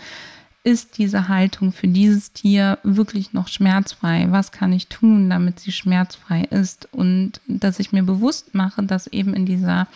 ist 0.62 0.98
diese 0.98 1.28
Haltung 1.28 1.72
für 1.72 1.88
dieses 1.88 2.32
Tier 2.32 2.78
wirklich 2.82 3.32
noch 3.32 3.48
schmerzfrei? 3.48 4.26
Was 4.28 4.52
kann 4.52 4.74
ich 4.74 4.88
tun, 4.88 5.30
damit 5.30 5.58
sie 5.58 5.72
schmerzfrei 5.72 6.42
ist? 6.42 6.86
Und 6.92 7.40
dass 7.46 7.78
ich 7.78 7.92
mir 7.92 8.02
bewusst 8.02 8.54
mache, 8.54 8.82
dass 8.82 9.06
eben 9.06 9.32
in 9.32 9.46
dieser 9.46 9.86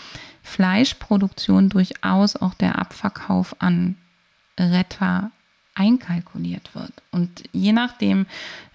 Fleischproduktion 0.42 1.68
durchaus 1.68 2.36
auch 2.36 2.54
der 2.54 2.78
Abverkauf 2.78 3.56
an 3.58 3.96
Retter 4.58 5.30
einkalkuliert 5.74 6.74
wird. 6.74 6.92
Und 7.10 7.44
je 7.52 7.72
nachdem, 7.72 8.26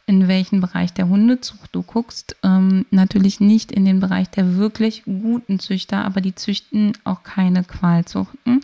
in 0.10 0.28
welchen 0.28 0.60
Bereich 0.60 0.92
der 0.92 1.08
Hundezucht 1.08 1.70
du 1.72 1.84
guckst, 1.84 2.36
ähm, 2.42 2.88
natürlich 2.90 3.40
nicht 3.40 3.72
in 3.72 3.86
den 3.86 4.00
Bereich 4.00 4.28
der 4.28 4.58
wirklich 4.58 5.04
guten 5.04 5.60
Züchter, 5.60 6.04
aber 6.04 6.20
die 6.20 6.34
züchten 6.34 6.94
auch 7.04 7.22
keine 7.22 7.64
Qualzuchten, 7.64 8.62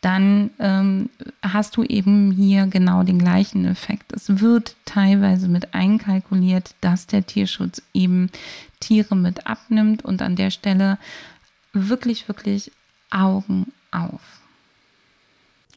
dann 0.00 0.50
ähm, 0.58 1.10
hast 1.42 1.76
du 1.76 1.82
eben 1.82 2.30
hier 2.30 2.66
genau 2.66 3.02
den 3.02 3.18
gleichen 3.18 3.66
Effekt. 3.66 4.14
Es 4.14 4.40
wird 4.40 4.74
teilweise 4.86 5.48
mit 5.48 5.74
einkalkuliert, 5.74 6.74
dass 6.80 7.06
der 7.06 7.26
Tierschutz 7.26 7.82
eben 7.92 8.30
Tiere 8.80 9.16
mit 9.16 9.46
abnimmt 9.46 10.02
und 10.02 10.22
an 10.22 10.34
der 10.34 10.50
Stelle 10.50 10.96
wirklich, 11.74 12.26
wirklich 12.26 12.72
Augen 13.10 13.70
auf. 13.90 14.20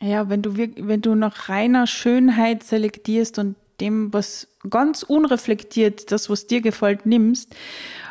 Ja, 0.01 0.29
wenn 0.29 0.41
du, 0.41 0.58
wenn 0.58 1.01
du 1.01 1.15
nach 1.15 1.50
reiner 1.50 1.86
Schönheit 1.86 2.63
selektierst 2.63 3.38
und 3.38 3.56
dem, 3.82 4.13
was 4.13 4.48
ganz 4.70 5.03
unreflektiert, 5.03 6.12
das, 6.12 6.29
was 6.29 6.48
dir 6.48 6.62
gefällt, 6.62 7.06
nimmst 7.06 7.56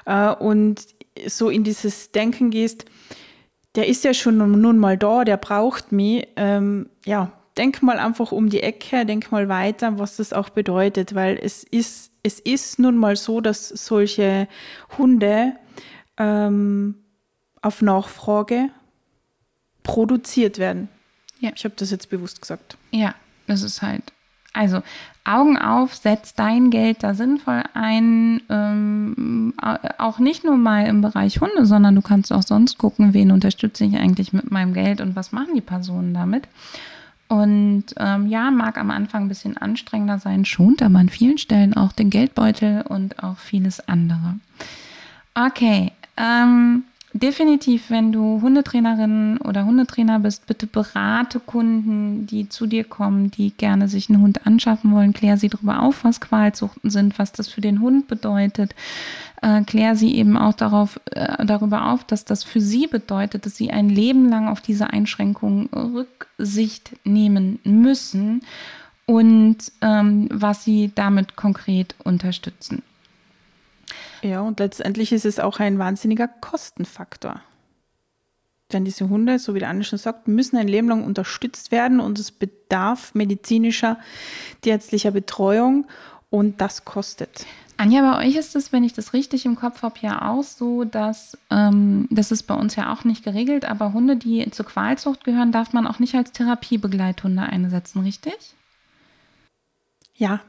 äh, 0.07 0.33
und 0.35 0.87
so 1.27 1.49
in 1.49 1.65
dieses 1.65 2.11
Denken 2.13 2.51
gehst, 2.51 2.85
der 3.75 3.87
ist 3.87 4.05
ja 4.05 4.15
schon 4.15 4.37
nun 4.37 4.79
mal 4.79 4.97
da, 4.99 5.25
der 5.25 5.37
braucht 5.37 5.93
mich. 5.93 6.27
Ähm, 6.37 6.89
ja, 7.05 7.33
denk 7.57 7.83
mal 7.83 7.99
einfach 7.99 8.33
um 8.33 8.49
die 8.49 8.63
Ecke, 8.63 9.05
denk 9.05 9.31
mal 9.31 9.49
weiter, 9.49 9.99
was 9.99 10.17
das 10.17 10.33
auch 10.33 10.49
bedeutet, 10.49 11.15
weil 11.15 11.39
es 11.41 11.65
ist, 11.65 12.13
es 12.23 12.41
ist 12.41 12.79
nun 12.79 12.97
mal 12.97 13.17
so, 13.17 13.41
dass 13.41 13.69
solche 13.69 14.49
Hunde 14.97 15.55
ähm, 16.17 16.97
auf 17.61 17.83
Nachfrage 17.83 18.71
produziert 19.83 20.59
werden. 20.59 20.89
Ja. 21.41 21.51
Ich 21.55 21.65
habe 21.65 21.75
das 21.77 21.91
jetzt 21.91 22.11
bewusst 22.11 22.41
gesagt. 22.41 22.77
Ja, 22.91 23.15
das 23.47 23.63
ist 23.63 23.83
halt. 23.83 24.03
Also 24.53 24.83
Augen 25.25 25.59
auf, 25.59 25.95
setz 25.95 26.35
dein 26.35 26.71
Geld 26.71 27.03
da 27.03 27.15
sinnvoll 27.15 27.63
ein. 27.75 28.41
Ähm, 28.49 29.55
auch 29.99 30.19
nicht 30.19 30.45
nur 30.45 30.57
mal 30.57 30.87
im 30.87 31.03
Bereich 31.03 31.41
Hunde, 31.41 31.67
sondern 31.67 31.95
du 31.95 32.03
kannst 32.03 32.33
auch 32.33 32.43
sonst 32.43 32.79
gucken, 32.79 33.15
wen 33.15 33.31
unterstütze 33.31 33.85
ich 33.85 33.97
eigentlich 33.97 34.33
mit 34.33 34.51
meinem 34.51 34.73
Geld 34.73 35.01
und 35.01 35.17
was 35.17 35.33
machen 35.33 35.55
die 35.55 35.61
Personen 35.61 36.15
damit. 36.15 36.49
Und 37.29 37.85
ähm, 37.99 38.27
ja, 38.27 38.51
mag 38.51 38.79
am 38.79 38.91
Anfang 38.91 39.25
ein 39.25 39.29
bisschen 39.29 39.59
anstrengender 39.59 40.19
sein, 40.19 40.47
schont 40.47 40.83
aber 40.83 40.99
an 40.99 41.11
vielen 41.11 41.37
Stellen 41.37 41.75
auch 41.75 41.93
den 41.93 42.09
Geldbeutel 42.09 42.83
und 42.89 43.23
auch 43.23 43.37
vieles 43.37 43.87
andere. 43.87 44.37
Okay, 45.35 45.93
ähm, 46.17 46.85
definitiv, 47.13 47.91
wenn 47.91 48.13
du 48.13 48.41
Hundetrainerin 48.43 49.39
oder 49.39 49.65
Hundetrainer 49.65 50.19
bist, 50.21 50.47
bitte 50.47 50.67
berate 50.67 51.41
Kunden, 51.41 52.27
die 52.27 52.49
zu 52.49 52.67
dir 52.67 52.85
kommen, 52.85 53.31
die 53.31 53.51
gerne 53.51 53.89
sich 53.89 54.09
einen 54.09 54.23
Hund 54.23 54.47
anschaffen 54.47 54.93
wollen. 54.93 55.13
Klär 55.13 55.37
sie 55.37 55.49
darüber 55.49 55.83
auf, 55.83 56.05
was 56.05 56.21
Qualzuchten 56.21 56.91
sind, 56.91 57.19
was 57.19 57.33
das 57.33 57.49
für 57.49 57.61
den 57.61 57.81
Hund 57.81 58.09
bedeutet. 58.09 58.75
Äh, 59.41 59.63
klär 59.63 59.97
sie 59.97 60.15
eben 60.15 60.37
auch 60.37 60.55
darauf, 60.55 61.01
äh, 61.13 61.45
darüber 61.45 61.93
auf, 61.93 62.05
dass 62.05 62.25
das 62.25 62.45
für 62.45 62.61
sie 62.61 62.87
bedeutet, 62.87 63.47
dass 63.47 63.57
sie 63.57 63.71
ein 63.71 63.89
Leben 63.89 64.29
lang 64.29 64.49
auf 64.49 64.61
diese 64.61 64.91
Einschränkungen 64.91 65.67
Rücksicht 65.67 66.97
nehmen 67.05 67.59
müssen 67.65 68.43
und 69.07 69.57
ähm, 69.81 70.29
was 70.31 70.65
sie 70.65 70.93
damit 70.95 71.37
konkret 71.37 71.95
unterstützen. 72.05 72.83
Ja, 74.23 74.41
und 74.41 74.61
letztendlich 74.61 75.13
ist 75.13 75.25
es 75.25 75.41
auch 75.41 75.61
ein 75.61 75.79
wahnsinniger 75.79 76.29
Kostenfaktor. 76.29 77.41
Denn 78.73 78.85
diese 78.85 79.09
Hunde, 79.09 79.39
so 79.39 79.55
wie 79.55 79.61
der 79.61 79.71
Anne 79.71 79.85
schon 79.85 79.99
sagt, 79.99 80.29
müssen 80.29 80.57
ein 80.59 80.69
Leben 80.69 80.89
lang 80.89 81.05
unterstützt 81.05 81.71
werden 81.73 82.01
und 82.01 82.19
es 82.19 82.31
bedarf 82.31 83.15
medizinischer, 83.15 83.99
tierärztlicher 84.61 85.11
Betreuung 85.11 85.87
und 86.29 86.61
das 86.61 86.85
kostet. 86.85 87.47
Anja, 87.79 88.03
bei 88.03 88.27
euch 88.27 88.35
ist 88.35 88.57
es, 88.57 88.73
wenn 88.73 88.83
ich 88.83 88.93
das 88.93 89.13
richtig 89.13 89.47
im 89.47 89.55
Kopf 89.55 89.83
habe, 89.83 90.01
ja 90.01 90.29
auch 90.29 90.43
so, 90.43 90.85
dass 90.85 91.39
ähm, 91.49 92.09
das 92.11 92.33
ist 92.33 92.43
bei 92.43 92.55
uns 92.55 92.75
ja 92.75 92.93
auch 92.93 93.05
nicht 93.05 93.23
geregelt, 93.23 93.65
aber 93.65 93.93
Hunde, 93.93 94.17
die 94.17 94.51
zur 94.51 94.67
Qualzucht 94.67 95.25
gehören, 95.25 95.53
darf 95.53 95.73
man 95.73 95.87
auch 95.87 96.01
nicht 96.01 96.17
als 96.17 96.33
Therapiebegleithunde 96.33 97.41
einsetzen, 97.43 98.03
richtig? 98.03 98.35
Ja, 100.17 100.41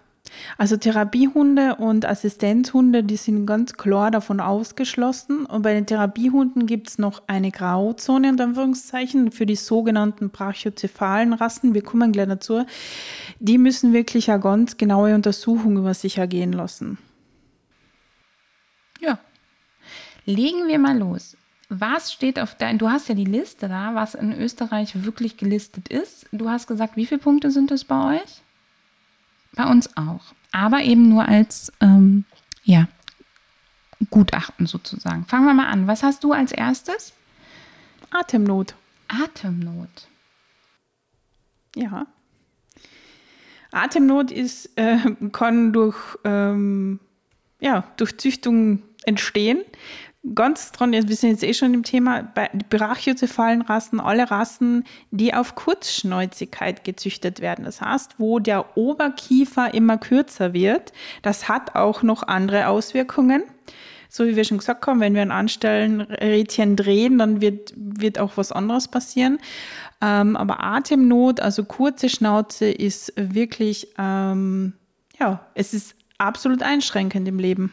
also 0.58 0.78
Therapiehunde 0.78 1.76
und 1.76 2.06
Assistenzhunde, 2.06 3.04
die 3.04 3.18
sind 3.18 3.46
ganz 3.46 3.74
klar 3.74 4.12
davon 4.12 4.40
ausgeschlossen. 4.40 5.46
Und 5.46 5.62
bei 5.62 5.74
den 5.74 5.86
Therapiehunden 5.86 6.66
gibt 6.66 6.90
es 6.90 6.98
noch 6.98 7.24
eine 7.28 7.52
Grauzone 7.52 8.30
in 8.30 8.40
Anführungszeichen 8.40 9.32
für 9.32 9.46
die 9.46 9.56
sogenannten 9.56 10.30
brachiozephalen 10.30 11.34
Rassen. 11.34 11.74
Wir 11.74 11.84
kommen 11.84 12.12
gleich 12.12 12.28
dazu. 12.28 12.66
Die 13.40 13.58
müssen 13.58 13.94
wirklich 13.94 14.30
eine 14.30 14.42
ganz 14.42 14.78
genaue 14.78 15.16
Untersuchung 15.16 15.78
über 15.78 15.94
sich 15.94 16.18
ergehen 16.18 16.54
lassen. 16.54 16.98
Ja. 19.00 19.20
Legen 20.26 20.68
wir 20.68 20.80
mal 20.80 20.98
los. 20.98 21.38
Was 21.70 22.12
steht 22.12 22.40
auf 22.40 22.56
dein, 22.56 22.80
du 22.80 22.90
hast 22.90 23.10
ja 23.10 23.16
die 23.16 23.26
Liste 23.26 23.68
da, 23.68 23.94
was 23.94 24.16
in 24.16 24.34
Österreich 24.34 25.04
wirklich 25.04 25.38
gelistet 25.38 25.88
ist. 25.88 26.26
Du 26.32 26.50
hast 26.50 26.68
gesagt, 26.68 26.98
wie 26.98 27.06
viele 27.06 27.22
Punkte 27.22 27.52
sind 27.52 27.70
es 27.72 27.86
bei 27.86 28.18
euch? 28.18 28.42
Bei 29.56 29.66
uns 29.66 29.96
auch. 29.98 30.34
Aber 30.52 30.82
eben 30.82 31.10
nur 31.10 31.28
als 31.28 31.72
ähm, 31.82 32.26
ja, 32.64 32.88
Gutachten 34.10 34.66
sozusagen. 34.66 35.26
Fangen 35.26 35.46
wir 35.46 35.54
mal 35.54 35.68
an. 35.68 35.88
Was 35.88 36.04
hast 36.04 36.24
du 36.24 36.32
als 36.32 36.52
erstes? 36.52 37.14
Atemnot. 38.12 38.76
Atemnot. 39.08 40.08
Ja. 41.76 42.08
Atemnot 43.72 44.32
ist, 44.32 44.78
äh, 44.78 44.98
kann 45.32 45.74
durch, 45.74 46.18
ähm, 46.24 47.00
ja, 47.60 47.92
durch 47.98 48.18
Züchtung 48.18 48.82
entstehen 49.06 49.64
ganz 50.36 50.72
dran, 50.72 50.92
wir 50.92 51.04
sind 51.16 51.30
jetzt 51.32 51.44
eh 51.44 51.54
schon 51.54 51.74
im 51.74 51.84
Thema, 51.84 52.24
bei 52.34 52.50
brachiozephalen 52.70 53.62
Rassen, 53.62 54.00
alle 54.00 54.30
Rassen, 54.30 54.86
die 55.12 55.34
auf 55.34 55.56
Kurzschnäuzigkeit 55.56 56.84
gezüchtet 56.84 57.42
werden. 57.42 57.66
Das 57.66 57.82
heißt, 57.82 58.16
wo 58.18 58.40
der 58.40 58.78
Oberkiefer 58.78 59.74
immer 59.74 59.98
kürzer 59.98 60.54
wird, 60.54 60.94
das 61.22 61.50
hat 61.50 61.76
auch 61.76 62.04
noch 62.04 62.24
andere 62.24 62.68
Auswirkungen. 62.68 63.44
So 64.12 64.26
wie 64.26 64.36
wir 64.36 64.44
schon 64.44 64.58
gesagt 64.58 64.88
haben, 64.88 65.00
wenn 65.00 65.14
wir 65.14 65.22
ein 65.22 65.32
Anstellenrädchen 65.32 66.76
drehen, 66.76 67.20
dann 67.20 67.42
wird, 67.42 67.74
wird 67.76 68.18
auch 68.18 68.38
was 68.38 68.52
anderes 68.52 68.88
passieren. 68.88 69.38
Ähm, 70.02 70.36
aber 70.36 70.64
Atemnot, 70.64 71.40
also 71.40 71.64
kurze 71.64 72.10
Schnauze, 72.10 72.72
ist 72.72 73.14
wirklich, 73.16 73.90
ähm, 74.00 74.74
ja, 75.20 75.46
es 75.54 75.76
ist 75.76 75.96
absolut 76.18 76.64
einschränkend 76.64 77.28
im 77.28 77.38
Leben. 77.38 77.72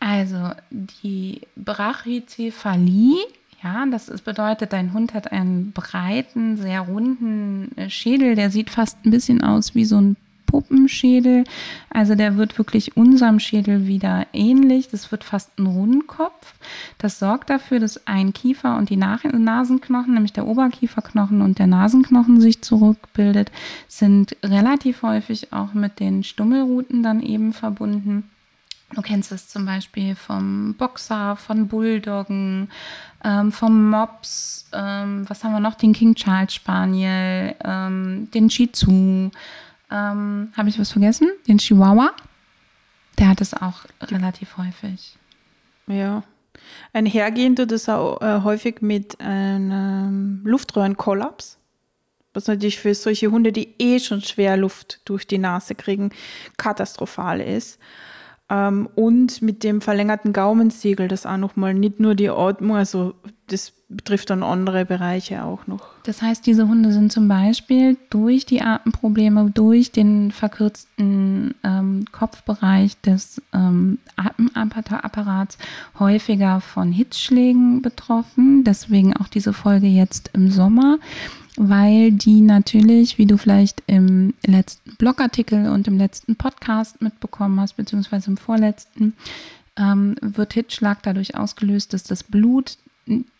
Also 0.00 0.50
die 0.70 1.42
Brachycephalie 1.56 3.18
Ja, 3.62 3.84
das 3.90 4.08
ist, 4.08 4.24
bedeutet, 4.24 4.72
dein 4.72 4.94
Hund 4.94 5.12
hat 5.12 5.30
einen 5.30 5.72
breiten, 5.72 6.56
sehr 6.56 6.80
runden 6.80 7.76
äh, 7.76 7.90
Schädel, 7.90 8.34
der 8.34 8.50
sieht 8.50 8.70
fast 8.70 9.04
ein 9.04 9.10
bisschen 9.10 9.44
aus 9.44 9.74
wie 9.74 9.84
so 9.84 10.00
ein 10.00 10.16
Puppenschädel. 10.50 11.44
Also 11.90 12.14
der 12.14 12.36
wird 12.36 12.58
wirklich 12.58 12.96
unserem 12.96 13.38
Schädel 13.38 13.86
wieder 13.86 14.26
ähnlich. 14.32 14.88
Das 14.88 15.12
wird 15.12 15.22
fast 15.22 15.56
ein 15.58 15.66
Rundkopf. 15.66 16.54
Das 16.98 17.18
sorgt 17.18 17.50
dafür, 17.50 17.78
dass 17.78 18.06
ein 18.06 18.32
Kiefer 18.32 18.76
und 18.76 18.90
die 18.90 18.96
Nasenknochen, 18.96 20.14
nämlich 20.14 20.32
der 20.32 20.46
Oberkieferknochen 20.46 21.40
und 21.40 21.58
der 21.58 21.68
Nasenknochen 21.68 22.40
sich 22.40 22.62
zurückbildet, 22.62 23.52
sind 23.86 24.36
relativ 24.42 25.02
häufig 25.02 25.52
auch 25.52 25.72
mit 25.72 26.00
den 26.00 26.24
Stummelruten 26.24 27.02
dann 27.02 27.22
eben 27.22 27.52
verbunden. 27.52 28.24
Du 28.92 29.02
kennst 29.02 29.30
es 29.30 29.48
zum 29.48 29.66
Beispiel 29.66 30.16
vom 30.16 30.74
Boxer, 30.74 31.36
von 31.36 31.68
Bulldoggen, 31.68 32.70
ähm, 33.22 33.52
vom 33.52 33.88
Mops, 33.90 34.68
ähm, 34.72 35.28
was 35.28 35.44
haben 35.44 35.52
wir 35.52 35.60
noch? 35.60 35.74
Den 35.74 35.92
King 35.92 36.14
Charles 36.14 36.54
Spaniel, 36.54 37.54
ähm, 37.64 38.28
den 38.32 38.50
Shih 38.50 38.72
Tzu. 38.72 39.30
Ähm, 39.90 40.52
Habe 40.56 40.68
ich 40.68 40.78
was 40.78 40.90
vergessen? 40.90 41.28
Den 41.46 41.58
Chihuahua. 41.58 42.12
Der 43.18 43.28
hat 43.28 43.40
es 43.40 43.54
auch 43.54 43.84
relativ 44.00 44.56
häufig. 44.56 45.16
Ja. 45.86 46.22
Einhergehend 46.92 47.58
tut 47.58 47.72
es 47.72 47.88
auch 47.88 48.20
äh, 48.20 48.42
häufig 48.42 48.82
mit 48.82 49.20
einem 49.20 50.40
Luftröhrenkollaps. 50.44 51.58
Was 52.32 52.46
natürlich 52.46 52.78
für 52.78 52.94
solche 52.94 53.30
Hunde, 53.30 53.52
die 53.52 53.74
eh 53.78 53.98
schon 53.98 54.22
schwer 54.22 54.56
Luft 54.56 55.00
durch 55.04 55.26
die 55.26 55.38
Nase 55.38 55.74
kriegen, 55.74 56.10
katastrophal 56.56 57.40
ist. 57.40 57.78
Ähm, 58.50 58.88
und 58.96 59.42
mit 59.42 59.62
dem 59.62 59.80
verlängerten 59.80 60.32
Gaumensiegel, 60.32 61.06
das 61.08 61.24
auch 61.24 61.36
nochmal 61.36 61.72
nicht 61.72 62.00
nur 62.00 62.14
die 62.16 62.28
Atmung, 62.28 62.76
also 62.76 63.14
das 63.46 63.72
betrifft 63.88 64.30
dann 64.30 64.42
andere 64.42 64.84
Bereiche 64.84 65.44
auch 65.44 65.66
noch. 65.66 65.88
Das 66.04 66.22
heißt, 66.22 66.46
diese 66.46 66.68
Hunde 66.68 66.92
sind 66.92 67.12
zum 67.12 67.26
Beispiel 67.26 67.96
durch 68.08 68.46
die 68.46 68.62
Atemprobleme, 68.62 69.50
durch 69.50 69.90
den 69.90 70.30
verkürzten 70.30 71.54
ähm, 71.64 72.04
Kopfbereich 72.12 73.00
des 73.00 73.42
ähm, 73.52 73.98
Atemapparats 74.54 75.58
häufiger 75.98 76.60
von 76.60 76.92
Hitzschlägen 76.92 77.82
betroffen. 77.82 78.62
Deswegen 78.62 79.16
auch 79.16 79.28
diese 79.28 79.52
Folge 79.52 79.88
jetzt 79.88 80.30
im 80.32 80.50
Sommer 80.50 80.98
weil 81.56 82.12
die 82.12 82.40
natürlich, 82.40 83.18
wie 83.18 83.26
du 83.26 83.36
vielleicht 83.36 83.82
im 83.86 84.34
letzten 84.46 84.96
Blogartikel 84.96 85.68
und 85.68 85.88
im 85.88 85.98
letzten 85.98 86.36
Podcast 86.36 87.02
mitbekommen 87.02 87.60
hast, 87.60 87.76
beziehungsweise 87.76 88.30
im 88.30 88.36
vorletzten, 88.36 89.14
ähm, 89.76 90.16
wird 90.20 90.52
Hitzschlag 90.52 91.02
dadurch 91.02 91.36
ausgelöst, 91.36 91.92
dass 91.92 92.04
das 92.04 92.22
Blut 92.22 92.76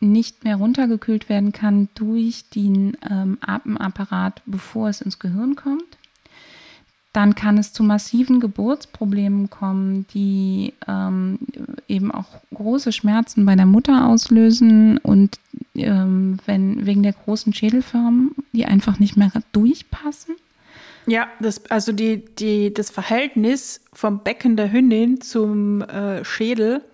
nicht 0.01 0.45
mehr 0.45 0.57
runtergekühlt 0.57 1.29
werden 1.29 1.53
kann 1.53 1.89
durch 1.95 2.49
den 2.49 2.97
ähm, 3.09 3.39
Atemapparat, 3.41 4.43
bevor 4.47 4.89
es 4.89 5.01
ins 5.01 5.19
Gehirn 5.19 5.55
kommt. 5.55 5.99
Dann 7.13 7.35
kann 7.35 7.59
es 7.59 7.73
zu 7.73 7.83
massiven 7.83 8.39
Geburtsproblemen 8.39 9.51
kommen, 9.51 10.07
die 10.15 10.75
ähm, 10.87 11.41
eben 11.89 12.13
auch 12.13 12.29
große 12.55 12.93
Schmerzen 12.93 13.45
bei 13.45 13.57
der 13.57 13.67
Mutter 13.67 14.07
auslösen 14.07 14.99
und 14.99 15.41
ähm, 15.75 16.39
wenn 16.47 16.87
wegen 16.87 17.03
der 17.03 17.13
großen 17.13 17.53
Schädelform, 17.53 18.33
die 18.53 18.65
einfach 18.65 19.01
nicht 19.01 19.17
mehr 19.17 19.33
durchpassen. 19.51 20.37
Ja, 21.07 21.29
das, 21.41 21.69
also 21.71 21.93
die, 21.93 22.25
die, 22.37 22.73
das 22.73 22.91
Verhältnis 22.91 23.81
vom 23.93 24.23
Becken 24.23 24.57
der 24.57 24.71
Hündin 24.71 25.21
zum 25.21 25.83
äh, 25.83 26.25
Schädel 26.25 26.85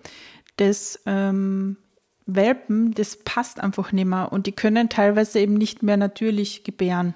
des 0.57 0.99
ähm, 1.05 1.77
Welpen, 2.25 2.93
das 2.93 3.17
passt 3.17 3.59
einfach 3.59 3.91
nicht 3.91 4.07
mehr 4.07 4.31
und 4.31 4.47
die 4.47 4.51
können 4.51 4.89
teilweise 4.89 5.39
eben 5.39 5.53
nicht 5.53 5.83
mehr 5.83 5.97
natürlich 5.97 6.63
gebären. 6.63 7.13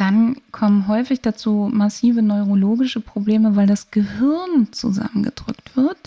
Dann 0.00 0.36
kommen 0.50 0.88
häufig 0.88 1.20
dazu 1.20 1.68
massive 1.70 2.22
neurologische 2.22 3.02
Probleme, 3.02 3.54
weil 3.54 3.66
das 3.66 3.90
Gehirn 3.90 4.72
zusammengedrückt 4.72 5.76
wird. 5.76 5.98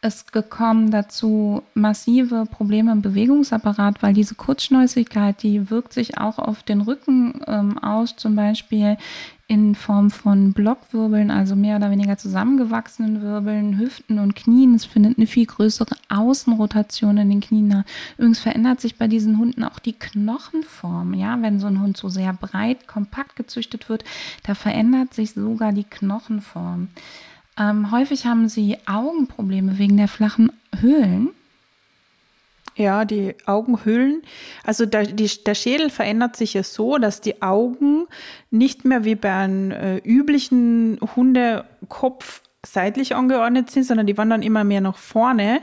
Es 0.00 0.24
kommen 0.48 0.90
dazu 0.90 1.62
massive 1.74 2.46
Probleme 2.46 2.92
im 2.92 3.02
Bewegungsapparat, 3.02 4.02
weil 4.02 4.14
diese 4.14 4.36
Kurzschnäusigkeit, 4.36 5.42
die 5.42 5.68
wirkt 5.68 5.92
sich 5.92 6.16
auch 6.16 6.38
auf 6.38 6.62
den 6.62 6.80
Rücken 6.80 7.42
ähm, 7.46 7.76
aus, 7.78 8.16
zum 8.16 8.36
Beispiel 8.36 8.96
in 9.48 9.76
Form 9.76 10.10
von 10.10 10.52
Blockwirbeln, 10.52 11.30
also 11.30 11.54
mehr 11.54 11.76
oder 11.76 11.90
weniger 11.92 12.18
zusammengewachsenen 12.18 13.22
Wirbeln, 13.22 13.78
Hüften 13.78 14.18
und 14.18 14.34
Knien. 14.34 14.74
Es 14.74 14.84
findet 14.84 15.18
eine 15.18 15.28
viel 15.28 15.46
größere 15.46 15.94
Außenrotation 16.08 17.16
in 17.18 17.30
den 17.30 17.40
Knien. 17.40 17.84
Übrigens 18.18 18.40
verändert 18.40 18.80
sich 18.80 18.96
bei 18.96 19.06
diesen 19.06 19.38
Hunden 19.38 19.62
auch 19.62 19.78
die 19.78 19.92
Knochenform. 19.92 21.14
Ja, 21.14 21.40
wenn 21.42 21.60
so 21.60 21.68
ein 21.68 21.80
Hund 21.80 21.96
so 21.96 22.08
sehr 22.08 22.32
breit, 22.32 22.88
kompakt 22.88 23.36
gezüchtet 23.36 23.88
wird, 23.88 24.04
da 24.42 24.56
verändert 24.56 25.14
sich 25.14 25.32
sogar 25.32 25.72
die 25.72 25.84
Knochenform. 25.84 26.88
Ähm, 27.56 27.92
häufig 27.92 28.26
haben 28.26 28.48
sie 28.48 28.76
Augenprobleme 28.86 29.78
wegen 29.78 29.96
der 29.96 30.08
flachen 30.08 30.50
Höhlen. 30.80 31.30
Ja, 32.76 33.06
die 33.06 33.34
Augenhöhlen. 33.46 34.22
Also 34.62 34.84
der, 34.84 35.04
die, 35.04 35.30
der 35.44 35.54
Schädel 35.54 35.88
verändert 35.88 36.36
sich 36.36 36.52
ja 36.52 36.62
so, 36.62 36.98
dass 36.98 37.22
die 37.22 37.40
Augen 37.40 38.06
nicht 38.50 38.84
mehr 38.84 39.04
wie 39.04 39.14
bei 39.14 39.32
einem 39.32 39.70
äh, 39.70 39.96
üblichen 39.98 40.98
Hundekopf 41.16 42.42
seitlich 42.66 43.16
angeordnet 43.16 43.70
sind, 43.70 43.84
sondern 43.84 44.06
die 44.06 44.18
wandern 44.18 44.42
immer 44.42 44.62
mehr 44.62 44.82
nach 44.82 44.98
vorne. 44.98 45.60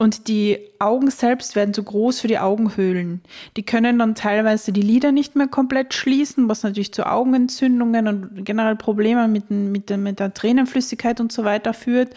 Und 0.00 0.26
die 0.26 0.58
Augen 0.80 1.10
selbst 1.10 1.54
werden 1.54 1.74
zu 1.74 1.82
groß 1.82 2.20
für 2.20 2.28
die 2.28 2.38
Augenhöhlen. 2.38 3.20
Die 3.56 3.64
können 3.64 3.98
dann 3.98 4.14
teilweise 4.16 4.72
die 4.72 4.82
Lider 4.82 5.12
nicht 5.12 5.36
mehr 5.36 5.48
komplett 5.48 5.94
schließen, 5.94 6.48
was 6.48 6.64
natürlich 6.64 6.92
zu 6.92 7.06
Augenentzündungen 7.06 8.06
und 8.08 8.44
generell 8.44 8.76
Problemen 8.76 9.32
mit, 9.32 9.50
mit, 9.50 9.90
der, 9.90 9.98
mit 9.98 10.18
der 10.18 10.34
Tränenflüssigkeit 10.34 11.20
und 11.20 11.30
so 11.30 11.44
weiter 11.44 11.74
führt. 11.74 12.14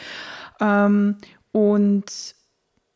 Ähm, 0.59 1.17
und 1.51 2.05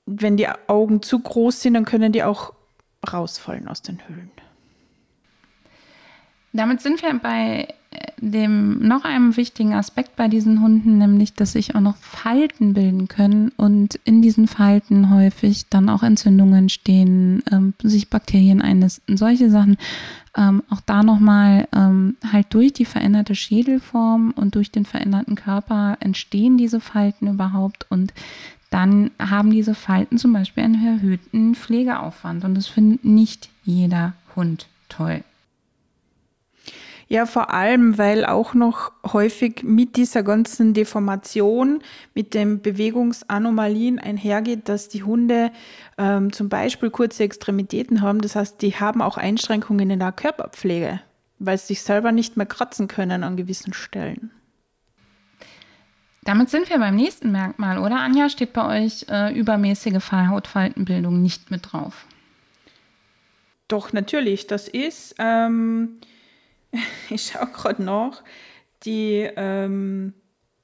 wenn 0.05 0.37
die 0.37 0.47
Augen 0.67 1.01
zu 1.01 1.19
groß 1.19 1.61
sind, 1.61 1.73
dann 1.73 1.85
können 1.85 2.11
die 2.11 2.23
auch 2.23 2.53
rausfallen 3.11 3.67
aus 3.67 3.81
den 3.81 3.99
Höhlen. 4.07 4.31
Damit 6.53 6.79
sind 6.79 7.01
wir 7.01 7.13
bei 7.19 7.67
äh, 7.91 8.11
dem 8.17 8.79
noch 8.87 9.03
einem 9.03 9.35
wichtigen 9.35 9.73
Aspekt 9.73 10.15
bei 10.15 10.29
diesen 10.29 10.61
Hunden, 10.61 10.97
nämlich 10.97 11.33
dass 11.33 11.51
sich 11.51 11.75
auch 11.75 11.81
noch 11.81 11.97
Falten 11.97 12.73
bilden 12.73 13.09
können 13.09 13.51
und 13.57 13.95
in 14.05 14.21
diesen 14.21 14.47
Falten 14.47 15.09
häufig 15.09 15.67
dann 15.69 15.89
auch 15.89 16.01
Entzündungen 16.01 16.69
stehen, 16.69 17.43
ähm, 17.51 17.73
sich 17.83 18.09
Bakterien 18.09 18.61
einnisten, 18.61 19.17
solche 19.17 19.49
Sachen. 19.49 19.77
Ähm, 20.37 20.63
auch 20.69 20.81
da 20.85 21.03
nochmal 21.03 21.67
ähm, 21.75 22.15
halt 22.31 22.47
durch 22.53 22.71
die 22.71 22.85
veränderte 22.85 23.35
Schädelform 23.35 24.33
und 24.35 24.55
durch 24.55 24.71
den 24.71 24.85
veränderten 24.85 25.35
Körper 25.35 25.97
entstehen 25.99 26.57
diese 26.57 26.79
Falten 26.79 27.27
überhaupt 27.27 27.85
und 27.89 28.13
dann 28.75 29.11
haben 29.19 29.51
diese 29.51 29.73
Falten 29.73 30.17
zum 30.17 30.33
Beispiel 30.33 30.63
einen 30.63 30.85
erhöhten 30.85 31.55
Pflegeaufwand 31.55 32.43
und 32.43 32.55
das 32.55 32.67
findet 32.67 33.05
nicht 33.05 33.47
jeder 33.63 34.15
Hund 34.35 34.67
toll. 34.89 35.23
Ja, 37.07 37.25
vor 37.25 37.53
allem, 37.53 37.97
weil 37.97 38.25
auch 38.25 38.53
noch 38.53 38.91
häufig 39.13 39.63
mit 39.63 39.95
dieser 39.95 40.23
ganzen 40.23 40.73
Deformation, 40.73 41.79
mit 42.15 42.33
den 42.33 42.61
Bewegungsanomalien 42.61 43.97
einhergeht, 43.97 44.67
dass 44.67 44.89
die 44.89 45.03
Hunde 45.03 45.51
ähm, 45.97 46.33
zum 46.33 46.49
Beispiel 46.49 46.89
kurze 46.89 47.23
Extremitäten 47.23 48.01
haben. 48.01 48.19
Das 48.19 48.35
heißt, 48.35 48.61
die 48.61 48.73
haben 48.75 49.01
auch 49.01 49.15
Einschränkungen 49.15 49.89
in 49.89 49.99
der 49.99 50.11
Körperpflege, 50.11 50.99
weil 51.39 51.57
sie 51.57 51.67
sich 51.67 51.81
selber 51.81 52.11
nicht 52.11 52.35
mehr 52.35 52.45
kratzen 52.45 52.89
können 52.89 53.23
an 53.23 53.37
gewissen 53.37 53.71
Stellen. 53.71 54.31
Damit 56.25 56.49
sind 56.49 56.71
wir 56.71 56.79
beim 56.79 56.95
nächsten 56.95 57.31
Merkmal, 57.31 57.77
oder 57.77 57.99
Anja? 57.99 58.29
Steht 58.29 58.51
bei 58.51 58.83
euch 58.83 59.05
äh, 59.09 59.31
übermäßige 59.31 60.11
Hautfaltenbildung 60.11 61.21
nicht 61.21 61.51
mit 61.51 61.71
drauf? 61.71 62.07
Doch, 63.67 63.93
natürlich. 63.93 64.47
Das 64.47 64.67
ist, 64.67 65.15
ähm, 65.19 65.99
ich 67.11 67.27
schaue 67.27 67.47
gerade 67.47 67.83
nach, 67.83 68.23
die, 68.85 69.29
ähm, 69.35 70.13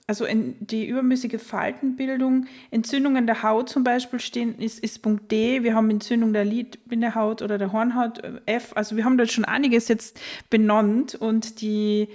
also 0.08 0.26
in, 0.26 0.56
die 0.66 0.88
übermäßige 0.88 1.40
Faltenbildung, 1.40 2.48
Entzündungen 2.72 3.28
der 3.28 3.44
Haut 3.44 3.70
zum 3.70 3.84
Beispiel 3.84 4.20
stehen, 4.20 4.58
ist, 4.58 4.80
ist 4.80 5.04
Punkt 5.04 5.32
D. 5.32 5.62
Wir 5.62 5.76
haben 5.76 5.92
Entzündung 5.92 6.34
der 6.34 6.44
Lidbindehaut 6.44 7.44
oder 7.44 7.60
der 7.60 7.72
Hornhaut 7.72 8.18
äh, 8.24 8.42
F. 8.48 8.72
Also 8.76 8.98
wir 8.98 9.06
haben 9.06 9.20
da 9.20 9.28
schon 9.28 9.46
einiges 9.46 9.90
jetzt 9.90 10.20
benannt 10.50 11.14
und 11.14 11.62
die 11.62 12.08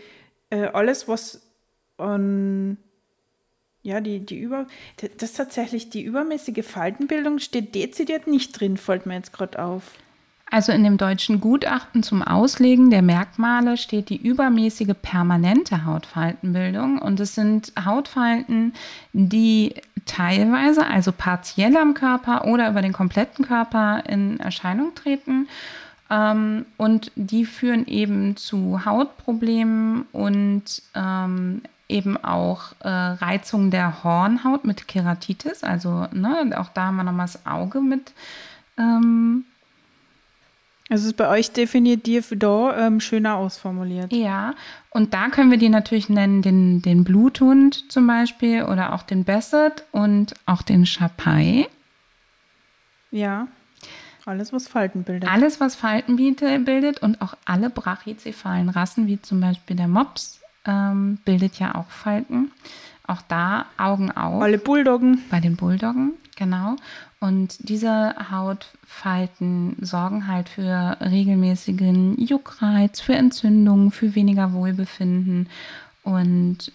äh, 0.50 0.66
alles, 0.66 1.06
was 1.06 1.48
an 1.96 2.78
ja, 3.87 4.01
die, 4.01 4.18
die 4.18 4.38
über, 4.38 4.66
das 5.18 5.33
tatsächlich, 5.35 5.90
die 5.90 6.03
übermäßige 6.03 6.66
Faltenbildung 6.66 7.38
steht 7.38 7.75
dezidiert 7.75 8.27
nicht 8.27 8.59
drin, 8.59 8.77
fällt 8.77 9.07
mir 9.07 9.14
jetzt 9.14 9.33
gerade 9.33 9.62
auf. 9.62 9.92
Also 10.51 10.72
in 10.72 10.85
dem 10.85 10.96
deutschen 10.96 11.40
Gutachten 11.40 12.03
zum 12.03 12.22
Auslegen 12.22 12.90
der 12.90 13.03
Merkmale 13.03 13.77
steht 13.77 14.09
die 14.11 14.16
übermäßige 14.16 14.94
permanente 15.01 15.85
Hautfaltenbildung. 15.85 16.99
Und 16.99 17.18
es 17.18 17.35
sind 17.35 17.72
Hautfalten, 17.85 18.72
die 19.12 19.75
teilweise, 20.05 20.87
also 20.87 21.11
partiell 21.11 21.77
am 21.77 21.94
Körper 21.94 22.44
oder 22.44 22.70
über 22.70 22.83
den 22.83 22.92
kompletten 22.92 23.44
Körper 23.44 24.05
in 24.09 24.38
Erscheinung 24.38 24.94
treten. 24.94 25.49
Ähm, 26.11 26.64
und 26.77 27.11
die 27.16 27.44
führen 27.44 27.87
eben 27.87 28.37
zu 28.37 28.85
Hautproblemen 28.85 30.07
und 30.12 30.83
ähm, 30.94 31.62
eben 31.88 32.16
auch 32.16 32.72
äh, 32.81 32.88
Reizung 32.88 33.70
der 33.70 34.03
Hornhaut 34.03 34.64
mit 34.64 34.88
Keratitis. 34.88 35.62
Also 35.62 36.07
ne, 36.12 36.53
auch 36.57 36.68
da 36.70 36.87
haben 36.87 36.96
wir 36.96 37.05
nochmal 37.05 37.27
das 37.27 37.46
Auge 37.46 37.81
mit. 37.81 38.12
Ähm, 38.79 39.44
also 40.88 41.09
ist 41.09 41.16
bei 41.16 41.29
euch 41.29 41.51
definitiv 41.51 42.33
da 42.37 42.87
ähm, 42.87 43.01
schöner 43.01 43.37
ausformuliert. 43.37 44.12
Ja, 44.12 44.55
und 44.90 45.14
da 45.14 45.29
können 45.29 45.51
wir 45.51 45.59
die 45.59 45.68
natürlich 45.68 46.09
nennen, 46.09 46.42
den, 46.42 46.81
den 46.81 47.03
Bluthund 47.03 47.90
zum 47.90 48.07
Beispiel 48.07 48.62
oder 48.64 48.92
auch 48.92 49.03
den 49.03 49.25
Basset 49.25 49.85
und 49.90 50.35
auch 50.46 50.62
den 50.62 50.87
Chapai. 50.87 51.68
Ja, 53.11 53.49
alles, 54.27 54.53
was 54.53 54.68
Falten 54.68 55.05
bildet. 55.05 55.31
Alles, 55.31 55.61
was 55.61 55.77
Falten 55.77 56.16
bildet 56.16 57.01
und 57.01 57.20
auch 57.20 57.37
alle 57.44 57.70
brachycephalen 57.70 58.68
Rassen, 58.68 59.07
wie 59.07 59.20
zum 59.22 59.40
Beispiel 59.40 59.77
der 59.77 59.88
Mops, 59.88 60.40
ähm, 60.66 61.18
bildet 61.24 61.59
ja 61.59 61.74
auch 61.74 61.90
Falten. 61.90 62.52
Auch 63.07 63.22
da 63.22 63.66
Augen 63.76 64.11
auf. 64.11 64.42
Alle 64.42 64.59
Bulldoggen. 64.59 65.22
Bei 65.31 65.40
den 65.40 65.57
Bulldoggen, 65.57 66.14
genau. 66.37 66.76
Und 67.20 67.68
diese 67.68 68.14
Hautfalten 68.31 69.76
sorgen 69.81 70.26
halt 70.26 70.48
für 70.48 70.96
regelmäßigen 71.00 72.20
Juckreiz, 72.20 73.00
für 73.00 73.14
Entzündungen, 73.14 73.90
für 73.90 74.14
weniger 74.14 74.52
Wohlbefinden. 74.52 75.48
Und 76.02 76.72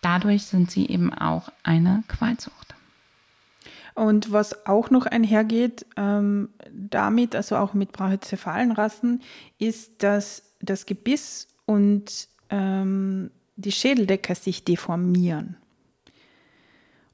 dadurch 0.00 0.44
sind 0.44 0.70
sie 0.70 0.86
eben 0.86 1.12
auch 1.12 1.50
eine 1.62 2.04
Qualzucht. 2.08 2.74
Und 3.94 4.32
was 4.32 4.66
auch 4.66 4.90
noch 4.90 5.06
einhergeht 5.06 5.86
ähm, 5.96 6.48
damit, 6.72 7.36
also 7.36 7.56
auch 7.56 7.74
mit 7.74 7.92
brachycephalen 7.92 8.72
Rassen, 8.72 9.22
ist, 9.58 10.02
dass 10.02 10.42
das 10.60 10.86
Gebiss 10.86 11.48
und 11.64 12.28
ähm, 12.54 13.30
die 13.56 13.72
Schädeldecke 13.72 14.34
sich 14.34 14.64
deformieren. 14.64 15.56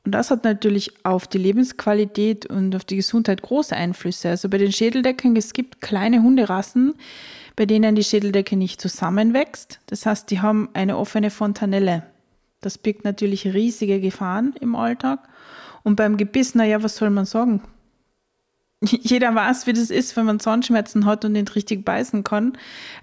Und 0.04 0.12
das 0.12 0.30
hat 0.30 0.44
natürlich 0.44 1.04
auf 1.04 1.26
die 1.26 1.38
Lebensqualität 1.38 2.46
und 2.46 2.74
auf 2.74 2.84
die 2.84 2.96
Gesundheit 2.96 3.42
große 3.42 3.76
Einflüsse. 3.76 4.30
Also 4.30 4.48
bei 4.48 4.58
den 4.58 4.72
Schädeldecken, 4.72 5.36
es 5.36 5.52
gibt 5.52 5.80
kleine 5.80 6.22
Hunderassen, 6.22 6.94
bei 7.56 7.66
denen 7.66 7.94
die 7.94 8.04
Schädeldecke 8.04 8.56
nicht 8.56 8.80
zusammenwächst. 8.80 9.80
Das 9.86 10.06
heißt, 10.06 10.30
die 10.30 10.40
haben 10.40 10.70
eine 10.72 10.96
offene 10.96 11.30
Fontanelle. 11.30 12.04
Das 12.60 12.78
birgt 12.78 13.04
natürlich 13.04 13.46
riesige 13.46 14.00
Gefahren 14.00 14.54
im 14.60 14.74
Alltag. 14.74 15.28
Und 15.82 15.96
beim 15.96 16.16
Gebiss, 16.16 16.54
naja, 16.54 16.82
was 16.82 16.96
soll 16.96 17.10
man 17.10 17.26
sagen? 17.26 17.62
Jeder 18.86 19.34
weiß, 19.34 19.66
wie 19.66 19.72
das 19.72 19.90
ist, 19.90 20.16
wenn 20.16 20.24
man 20.24 20.40
Zahnschmerzen 20.40 21.04
hat 21.04 21.24
und 21.24 21.32
nicht 21.32 21.54
richtig 21.54 21.84
beißen 21.84 22.24
kann. 22.24 22.56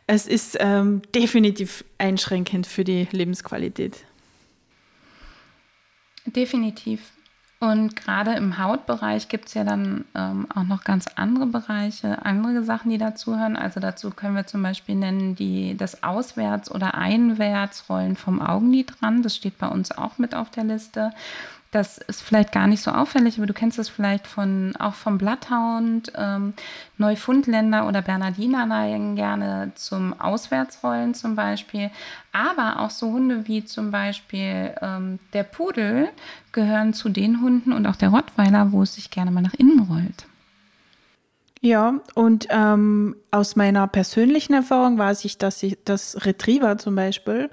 Es 0.08 0.26
ist 0.26 0.58
ähm, 0.60 1.02
definitiv 1.14 1.84
einschränkend 1.98 2.66
für 2.66 2.84
die 2.84 3.08
Lebensqualität. 3.12 4.04
Definitiv. 6.26 7.12
Und 7.60 7.96
gerade 7.96 8.34
im 8.34 8.60
Hautbereich 8.60 9.30
gibt 9.30 9.48
es 9.48 9.56
ja 9.56 9.64
dann 9.64 10.06
ähm, 10.14 10.46
auch 10.54 10.64
noch 10.64 10.84
ganz 10.84 11.08
andere 11.16 11.48
Bereiche, 11.48 12.24
andere 12.24 12.64
Sachen, 12.64 12.92
die 12.92 13.00
dazugehören. 13.00 13.56
Also 13.56 13.80
dazu 13.80 14.12
können 14.12 14.36
wir 14.36 14.46
zum 14.46 14.62
Beispiel 14.62 14.94
nennen 14.94 15.36
die, 15.36 15.76
das 15.76 16.04
Auswärts- 16.04 16.70
oder 16.70 16.94
Einwärtsrollen 16.94 18.16
vom 18.16 18.44
Augenlid 18.44 18.94
dran. 19.00 19.24
Das 19.24 19.36
steht 19.36 19.58
bei 19.58 19.68
uns 19.68 19.92
auch 19.92 20.20
mit 20.20 20.36
auf 20.36 20.52
der 20.52 20.66
Liste. 20.66 21.12
Das 21.72 21.98
ist 21.98 22.22
vielleicht 22.22 22.54
gar 22.54 22.66
nicht 22.66 22.82
so 22.82 22.92
auffällig, 22.92 23.38
aber 23.38 23.46
du 23.46 23.54
kennst 23.54 23.78
es 23.78 23.90
vielleicht 23.90 24.26
von, 24.26 24.74
auch 24.80 24.94
vom 24.94 25.18
Blatthound. 25.18 26.14
Ähm, 26.16 26.54
Neufundländer 26.98 27.88
oder 27.88 28.02
Bernardiner 28.02 28.66
neigen 28.66 29.16
gerne 29.16 29.72
zum 29.76 30.20
Auswärtsrollen 30.20 31.14
zum 31.14 31.36
Beispiel. 31.36 31.92
Aber 32.32 32.80
auch 32.80 32.90
so 32.90 33.12
Hunde 33.12 33.48
wie 33.48 33.66
zum 33.66 33.92
Beispiel 33.92 34.74
ähm, 34.82 35.20
der 35.34 35.44
Pudel 35.44 36.10
gehören 36.54 36.94
zu 36.94 37.10
den 37.10 37.42
Hunden 37.42 37.74
und 37.74 37.86
auch 37.86 37.98
der 37.98 38.10
Rottweiler, 38.10 38.72
wo 38.72 38.84
es 38.84 38.96
sich 38.96 39.12
gerne 39.12 39.32
mal 39.32 39.42
nach 39.42 39.54
innen 39.54 39.80
rollt. 39.90 40.26
Ja, 41.62 42.00
und 42.14 42.48
ähm, 42.50 43.16
aus 43.32 43.56
meiner 43.56 43.88
persönlichen 43.88 44.54
Erfahrung 44.54 44.98
weiß 44.98 45.26
ich, 45.26 45.38
dass 45.38 45.62
ich 45.64 45.78
das 45.84 46.26
Retriever 46.26 46.78
zum 46.78 46.96
Beispiel 46.96 47.50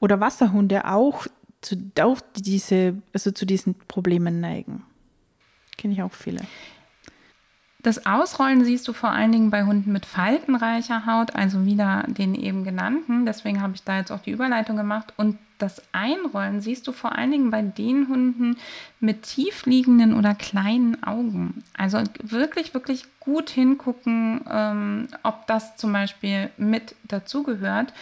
oder 0.00 0.18
Wasserhunde 0.18 0.86
auch 0.86 1.26
zu, 1.64 1.76
auch 2.00 2.20
diese, 2.36 2.96
also 3.12 3.30
zu 3.30 3.46
diesen 3.46 3.74
Problemen 3.88 4.40
neigen. 4.40 4.84
Kenne 5.76 5.94
ich 5.94 6.02
auch 6.02 6.12
viele. 6.12 6.40
Das 7.82 8.06
Ausrollen 8.06 8.64
siehst 8.64 8.88
du 8.88 8.94
vor 8.94 9.10
allen 9.10 9.30
Dingen 9.30 9.50
bei 9.50 9.64
Hunden 9.64 9.92
mit 9.92 10.06
faltenreicher 10.06 11.04
Haut, 11.04 11.34
also 11.34 11.66
wieder 11.66 12.04
den 12.06 12.34
eben 12.34 12.64
genannten. 12.64 13.26
Deswegen 13.26 13.60
habe 13.60 13.74
ich 13.74 13.82
da 13.82 13.98
jetzt 13.98 14.10
auch 14.10 14.20
die 14.20 14.30
Überleitung 14.30 14.78
gemacht. 14.78 15.12
Und 15.18 15.36
das 15.58 15.82
Einrollen 15.92 16.62
siehst 16.62 16.86
du 16.88 16.92
vor 16.92 17.16
allen 17.16 17.30
Dingen 17.30 17.50
bei 17.50 17.60
den 17.60 18.08
Hunden 18.08 18.56
mit 19.00 19.24
tiefliegenden 19.24 20.14
oder 20.14 20.34
kleinen 20.34 21.02
Augen. 21.02 21.62
Also 21.76 22.02
wirklich, 22.22 22.72
wirklich 22.72 23.04
gut 23.20 23.50
hingucken, 23.50 24.40
ähm, 24.50 25.08
ob 25.22 25.46
das 25.46 25.76
zum 25.76 25.92
Beispiel 25.92 26.50
mit 26.56 26.94
dazugehört. 27.06 27.92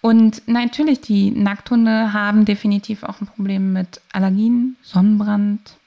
Und 0.02 0.42
natürlich, 0.48 1.02
die 1.02 1.30
Nackthunde 1.32 2.12
haben 2.12 2.46
definitiv 2.46 3.04
auch 3.04 3.22
ein 3.22 3.28
Problem 3.28 3.72
mit 3.72 4.02
Allergien, 4.12 4.76
Sonnenbrand 4.82 5.78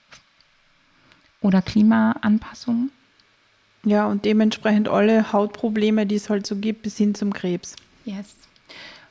oder 1.42 1.60
Klimaanpassungen. 1.60 2.92
Ja, 3.86 4.06
und 4.06 4.24
dementsprechend 4.24 4.88
alle 4.88 5.32
Hautprobleme, 5.32 6.06
die 6.06 6.16
es 6.16 6.28
halt 6.28 6.44
so 6.44 6.56
gibt, 6.56 6.82
bis 6.82 6.96
hin 6.96 7.14
zum 7.14 7.32
Krebs. 7.32 7.76
Yes. 8.04 8.34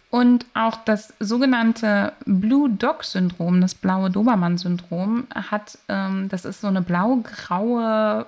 Und 0.10 0.46
auch 0.54 0.76
das 0.84 1.14
sogenannte 1.22 2.12
Blue 2.26 2.70
Dog-Syndrom, 2.70 3.62
das 3.62 3.74
blaue 3.74 4.10
Dobermann-Syndrom, 4.10 5.28
hat, 5.34 5.78
ähm, 5.88 6.28
das 6.28 6.44
ist 6.44 6.60
so 6.60 6.68
eine 6.68 6.82
blau-graue, 6.82 8.26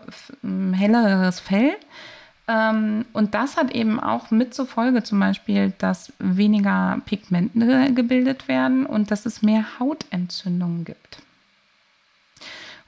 helleres 0.72 1.42
Fell. 1.42 1.76
Ähm, 2.48 3.04
und 3.12 3.34
das 3.34 3.58
hat 3.58 3.72
eben 3.72 4.00
auch 4.00 4.32
mit 4.32 4.54
zur 4.54 4.68
Folge 4.68 5.04
zum 5.04 5.20
Beispiel, 5.20 5.74
dass 5.80 6.14
weniger 6.18 7.02
Pigmente 7.06 7.94
gebildet 7.94 8.48
werden 8.48 8.86
und 8.86 9.12
dass 9.12 9.26
es 9.26 9.42
mehr 9.42 9.66
Hautentzündungen 9.80 10.86
gibt. 10.86 11.22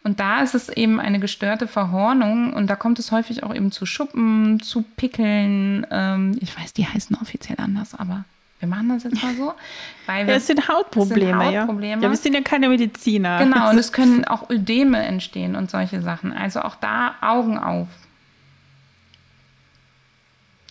Und 0.03 0.19
da 0.19 0.41
ist 0.41 0.55
es 0.55 0.69
eben 0.69 0.99
eine 0.99 1.19
gestörte 1.19 1.67
Verhornung 1.67 2.53
und 2.53 2.67
da 2.67 2.75
kommt 2.75 2.99
es 2.99 3.11
häufig 3.11 3.43
auch 3.43 3.53
eben 3.53 3.71
zu 3.71 3.85
Schuppen, 3.85 4.61
zu 4.61 4.83
Pickeln. 4.83 5.85
Ähm, 5.91 6.37
ich 6.39 6.57
weiß, 6.57 6.73
die 6.73 6.87
heißen 6.87 7.17
offiziell 7.21 7.59
anders, 7.59 7.95
aber 7.95 8.23
wir 8.59 8.67
machen 8.67 8.89
das 8.89 9.03
jetzt 9.03 9.21
mal 9.21 9.35
so. 9.35 9.53
Weil 10.05 10.25
wir, 10.25 10.33
ja, 10.33 10.37
es 10.37 10.47
sind 10.47 10.67
Hautprobleme, 10.67 11.43
sind 11.43 11.57
Hautprobleme. 11.57 12.01
Ja. 12.01 12.07
ja. 12.07 12.09
Wir 12.09 12.17
sind 12.17 12.33
ja 12.33 12.41
keine 12.41 12.69
Mediziner. 12.69 13.39
Genau, 13.39 13.69
und 13.69 13.77
es 13.79 13.91
können 13.91 14.25
auch 14.25 14.49
Ödeme 14.49 14.99
entstehen 14.99 15.55
und 15.55 15.69
solche 15.69 16.01
Sachen. 16.01 16.31
Also 16.31 16.61
auch 16.61 16.75
da 16.75 17.15
Augen 17.21 17.57
auf. 17.57 17.87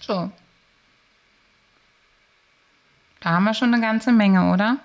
So. 0.01 0.31
Da 3.21 3.31
haben 3.31 3.45
wir 3.45 3.55
schon 3.55 3.75
eine 3.75 3.83
ganze 3.83 4.12
Menge, 4.12 4.53
oder? 4.53 4.79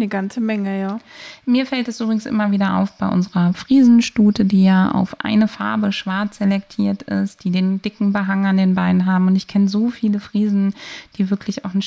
Eine 0.00 0.08
ganze 0.08 0.40
Menge, 0.40 0.80
ja. 0.80 0.98
Mir 1.44 1.66
fällt 1.66 1.86
es 1.86 2.00
übrigens 2.00 2.24
immer 2.24 2.50
wieder 2.52 2.78
auf 2.78 2.90
bei 2.92 3.06
unserer 3.06 3.52
Friesenstute, 3.52 4.46
die 4.46 4.64
ja 4.64 4.92
auf 4.92 5.14
eine 5.22 5.46
Farbe 5.46 5.92
schwarz 5.92 6.38
selektiert 6.38 7.02
ist, 7.02 7.44
die 7.44 7.50
den 7.50 7.82
dicken 7.82 8.10
Behang 8.10 8.46
an 8.46 8.56
den 8.56 8.74
Beinen 8.74 9.04
haben. 9.04 9.26
Und 9.26 9.36
ich 9.36 9.46
kenne 9.46 9.68
so 9.68 9.90
viele 9.90 10.18
Friesen, 10.18 10.74
die 11.18 11.28
wirklich 11.28 11.66
auch 11.66 11.74
ein 11.74 11.82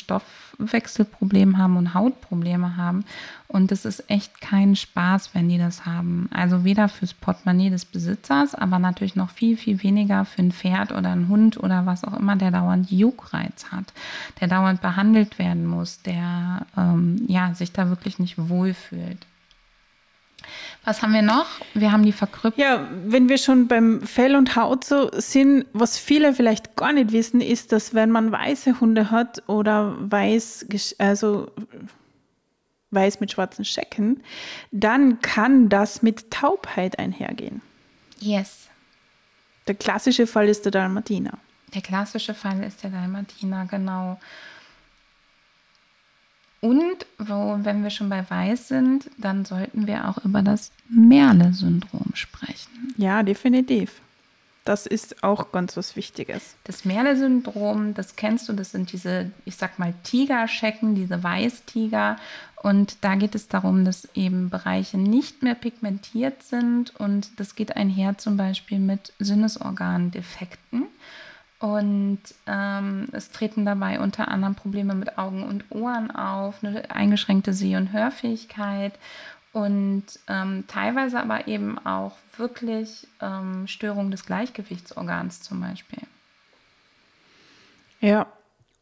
Stoffwechselproblem 0.53 1.57
haben 1.57 1.77
und 1.77 1.93
Hautprobleme 1.93 2.77
haben. 2.77 3.05
Und 3.47 3.71
es 3.71 3.85
ist 3.85 4.09
echt 4.09 4.41
kein 4.41 4.75
Spaß, 4.75 5.33
wenn 5.33 5.49
die 5.49 5.57
das 5.57 5.85
haben. 5.85 6.29
Also 6.33 6.63
weder 6.63 6.89
fürs 6.89 7.13
Portemonnaie 7.13 7.69
des 7.69 7.85
Besitzers, 7.85 8.55
aber 8.55 8.79
natürlich 8.79 9.15
noch 9.15 9.29
viel, 9.29 9.57
viel 9.57 9.83
weniger 9.83 10.25
für 10.25 10.41
ein 10.41 10.51
Pferd 10.51 10.91
oder 10.91 11.09
einen 11.09 11.27
Hund 11.27 11.57
oder 11.57 11.85
was 11.85 12.03
auch 12.03 12.17
immer, 12.17 12.35
der 12.35 12.51
dauernd 12.51 12.91
Juckreiz 12.91 13.65
hat, 13.71 13.93
der 14.41 14.47
dauernd 14.47 14.81
behandelt 14.81 15.37
werden 15.37 15.65
muss, 15.65 16.01
der 16.01 16.65
ähm, 16.77 17.23
ja, 17.27 17.53
sich 17.53 17.71
da 17.71 17.89
wirklich 17.89 18.19
nicht 18.19 18.37
wohlfühlt. 18.37 19.25
Was 20.85 21.01
haben 21.01 21.13
wir 21.13 21.21
noch? 21.21 21.45
Wir 21.73 21.91
haben 21.91 22.03
die 22.03 22.11
Verkrüppelung. 22.11 22.59
Ja, 22.59 22.87
wenn 23.05 23.29
wir 23.29 23.37
schon 23.37 23.67
beim 23.67 24.01
Fell 24.01 24.35
und 24.35 24.55
Haut 24.55 24.83
so 24.83 25.09
sind, 25.13 25.65
was 25.73 25.97
viele 25.97 26.33
vielleicht 26.33 26.75
gar 26.75 26.93
nicht 26.93 27.11
wissen, 27.11 27.41
ist, 27.41 27.71
dass 27.71 27.93
wenn 27.93 28.11
man 28.11 28.31
weiße 28.31 28.79
Hunde 28.79 29.11
hat 29.11 29.43
oder 29.47 29.95
weiß, 29.99 30.67
also 30.97 31.51
weiß 32.91 33.19
mit 33.19 33.31
schwarzen 33.31 33.65
Schecken, 33.65 34.21
dann 34.71 35.21
kann 35.21 35.69
das 35.69 36.01
mit 36.01 36.31
Taubheit 36.31 36.99
einhergehen. 36.99 37.61
Yes. 38.19 38.67
Der 39.67 39.75
klassische 39.75 40.27
Fall 40.27 40.49
ist 40.49 40.65
der 40.65 40.71
Dalmatiner. 40.71 41.37
Der 41.73 41.81
klassische 41.81 42.33
Fall 42.33 42.61
ist 42.63 42.83
der 42.83 42.91
Dalmatiner, 42.91 43.65
genau. 43.65 44.19
Und 46.63 47.05
wo, 47.17 47.59
wenn 47.61 47.83
wir 47.83 47.89
schon 47.89 48.07
bei 48.07 48.23
Weiß 48.29 48.69
sind, 48.69 49.11
dann 49.17 49.43
sollten 49.43 49.85
wir 49.85 50.07
auch 50.07 50.23
über 50.23 50.41
das 50.41 50.71
Merle-Syndrom 50.87 52.11
sprechen. 52.13 52.93
Ja, 52.95 53.21
definitiv. 53.21 53.99
Das 54.63 54.85
ist 54.85 55.25
auch 55.25 55.51
ganz 55.51 55.75
was 55.75 55.97
Wichtiges. 55.97 56.55
Das 56.63 56.85
Merle-Syndrom, 56.85 57.95
das 57.95 58.15
kennst 58.15 58.47
du, 58.47 58.53
das 58.53 58.71
sind 58.71 58.93
diese, 58.93 59.29
ich 59.43 59.57
sag 59.57 59.77
mal, 59.77 59.93
Tigerschecken, 60.03 60.95
diese 60.95 61.21
Weißtiger. 61.21 62.15
Und 62.61 62.95
da 63.01 63.15
geht 63.15 63.35
es 63.35 63.49
darum, 63.49 63.83
dass 63.83 64.07
eben 64.13 64.49
Bereiche 64.49 64.97
nicht 64.97 65.43
mehr 65.43 65.55
pigmentiert 65.55 66.43
sind 66.43 66.95
und 66.97 67.37
das 67.41 67.55
geht 67.55 67.75
einher 67.75 68.17
zum 68.17 68.37
Beispiel 68.37 68.79
mit 68.79 69.11
Sinnesorgandefekten. 69.19 70.85
Und 71.63 72.19
ähm, 72.45 73.07
es 73.13 73.31
treten 73.31 73.63
dabei 73.63 74.01
unter 74.01 74.27
anderem 74.27 74.53
Probleme 74.53 74.95
mit 74.95 75.17
Augen 75.17 75.43
und 75.43 75.63
Ohren 75.71 76.11
auf, 76.11 76.61
eine 76.61 76.91
eingeschränkte 76.91 77.53
Seh- 77.53 77.77
und 77.77 77.93
Hörfähigkeit 77.93 78.91
und 79.53 80.03
ähm, 80.27 80.65
teilweise 80.67 81.21
aber 81.21 81.47
eben 81.47 81.79
auch 81.85 82.17
wirklich 82.35 83.07
ähm, 83.21 83.65
Störungen 83.67 84.11
des 84.11 84.25
Gleichgewichtsorgans 84.25 85.39
zum 85.41 85.61
Beispiel. 85.61 85.99
Ja, 88.01 88.27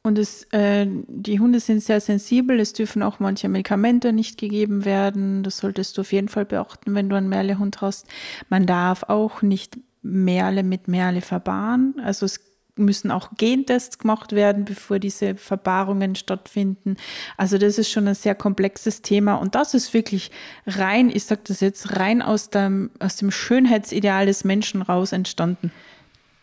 und 0.01 0.17
es, 0.17 0.45
äh, 0.51 0.87
die 0.89 1.39
Hunde 1.39 1.59
sind 1.59 1.83
sehr 1.83 2.01
sensibel. 2.01 2.59
Es 2.59 2.73
dürfen 2.73 3.03
auch 3.03 3.19
manche 3.19 3.47
Medikamente 3.47 4.11
nicht 4.11 4.39
gegeben 4.39 4.85
werden. 4.85 5.43
Das 5.43 5.59
solltest 5.59 5.99
du 5.99 6.01
auf 6.01 6.11
jeden 6.13 6.29
Fall 6.29 6.45
beachten, 6.45 6.95
wenn 6.95 7.09
du 7.09 7.15
einen 7.15 7.29
Merlehund 7.29 7.79
hast. 7.81 8.07
Man 8.49 8.65
darf 8.65 9.03
auch 9.03 9.43
nicht 9.43 9.77
Merle 10.01 10.63
mit 10.63 10.87
Merle 10.87 11.21
verbahren. 11.21 11.93
Also 12.03 12.25
es 12.25 12.50
müssen 12.75 13.11
auch 13.11 13.29
Gentests 13.37 13.99
gemacht 13.99 14.31
werden, 14.31 14.65
bevor 14.65 14.99
diese 14.99 15.35
Verpaarungen 15.35 16.15
stattfinden. 16.15 16.97
Also 17.37 17.57
das 17.57 17.77
ist 17.77 17.91
schon 17.91 18.07
ein 18.07 18.15
sehr 18.15 18.35
komplexes 18.35 19.01
Thema 19.01 19.35
und 19.35 19.55
das 19.55 19.73
ist 19.73 19.93
wirklich 19.93 20.31
rein, 20.65 21.09
ich 21.09 21.25
sage 21.25 21.41
das 21.45 21.59
jetzt, 21.59 21.97
rein 21.97 22.21
aus 22.21 22.49
dem, 22.49 22.91
aus 22.99 23.17
dem 23.17 23.31
Schönheitsideal 23.31 24.25
des 24.25 24.43
Menschen 24.43 24.81
raus 24.81 25.11
entstanden, 25.11 25.71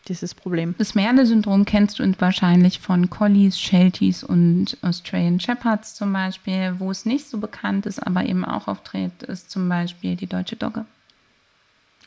dieses 0.07 0.33
Problem. 0.33 0.75
Das 0.77 0.95
Merle-Syndrom 0.95 1.65
kennst 1.65 1.99
du 1.99 2.13
wahrscheinlich 2.19 2.79
von 2.79 3.09
Collies, 3.09 3.59
Shelties 3.59 4.23
und 4.23 4.77
Australian 4.81 5.39
Shepherds 5.39 5.95
zum 5.95 6.11
Beispiel. 6.11 6.75
Wo 6.79 6.89
es 6.89 7.05
nicht 7.05 7.27
so 7.29 7.37
bekannt 7.37 7.85
ist, 7.85 7.99
aber 7.99 8.25
eben 8.25 8.43
auch 8.43 8.67
auftritt, 8.67 9.23
ist 9.23 9.51
zum 9.51 9.69
Beispiel 9.69 10.15
die 10.15 10.27
deutsche 10.27 10.55
Dogge. 10.55 10.85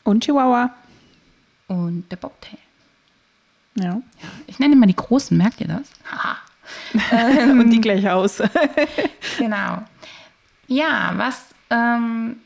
Und 0.03 0.25
Chihuahua. 0.25 0.73
Und 1.67 2.11
der 2.11 2.17
Bobtail. 2.17 2.57
Ja. 3.75 4.01
Ich 4.47 4.59
nenne 4.59 4.73
immer 4.73 4.87
die 4.87 4.95
Großen, 4.95 5.37
merkt 5.37 5.61
ihr 5.61 5.67
das? 5.67 5.89
Ähm, 7.11 7.59
Und 7.59 7.69
die 7.69 7.81
gleich 7.81 8.09
aus. 8.09 8.41
genau. 9.37 9.83
Ja, 10.67 11.13
was 11.15 11.45
ähm, 11.69 12.37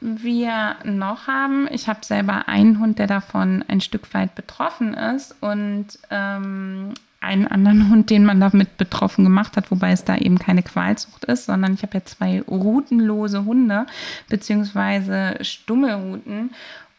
wir 0.00 0.76
noch 0.84 1.26
haben, 1.26 1.68
ich 1.70 1.88
habe 1.88 2.04
selber 2.04 2.48
einen 2.48 2.78
Hund, 2.78 2.98
der 2.98 3.06
davon 3.06 3.64
ein 3.68 3.80
Stück 3.80 4.12
weit 4.14 4.34
betroffen 4.34 4.94
ist 4.94 5.34
und 5.40 5.86
ähm, 6.10 6.94
einen 7.20 7.46
anderen 7.48 7.88
Hund, 7.88 8.10
den 8.10 8.24
man 8.24 8.38
damit 8.38 8.76
betroffen 8.76 9.24
gemacht 9.24 9.56
hat, 9.56 9.70
wobei 9.70 9.92
es 9.92 10.04
da 10.04 10.16
eben 10.16 10.38
keine 10.38 10.62
Qualzucht 10.62 11.24
ist, 11.24 11.46
sondern 11.46 11.74
ich 11.74 11.82
habe 11.82 11.98
ja 11.98 12.04
zwei 12.04 12.42
routenlose 12.42 13.44
Hunde, 13.44 13.86
beziehungsweise 14.28 15.38
Stummelruten. 15.40 16.50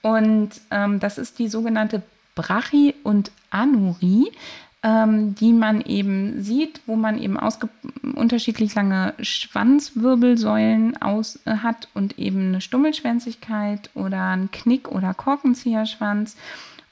Und 0.01 0.49
ähm, 0.71 0.99
das 0.99 1.17
ist 1.17 1.39
die 1.39 1.47
sogenannte 1.47 2.01
Brachi 2.35 2.93
und 3.03 3.31
Anuri, 3.49 4.31
ähm, 4.83 5.33
die 5.35 5.51
man 5.51 5.81
eben 5.81 6.43
sieht, 6.43 6.81
wo 6.85 6.95
man 6.95 7.17
eben 7.17 7.37
unterschiedlich 8.15 8.75
lange 8.75 9.13
Schwanzwirbelsäulen 9.19 11.01
aus 11.01 11.39
äh, 11.45 11.57
hat 11.57 11.87
und 11.93 12.19
eben 12.19 12.49
eine 12.49 12.61
Stummelschwänzigkeit 12.61 13.89
oder 13.95 14.29
ein 14.29 14.51
Knick- 14.51 14.89
oder 14.89 15.13
Korkenzieherschwanz. 15.13 16.35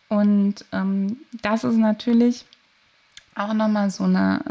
Und 0.10 0.66
ähm, 0.72 1.18
das 1.42 1.64
ist 1.64 1.78
natürlich 1.78 2.46
auch 3.36 3.54
nochmal 3.54 3.90
so 3.92 4.06
eine 4.06 4.42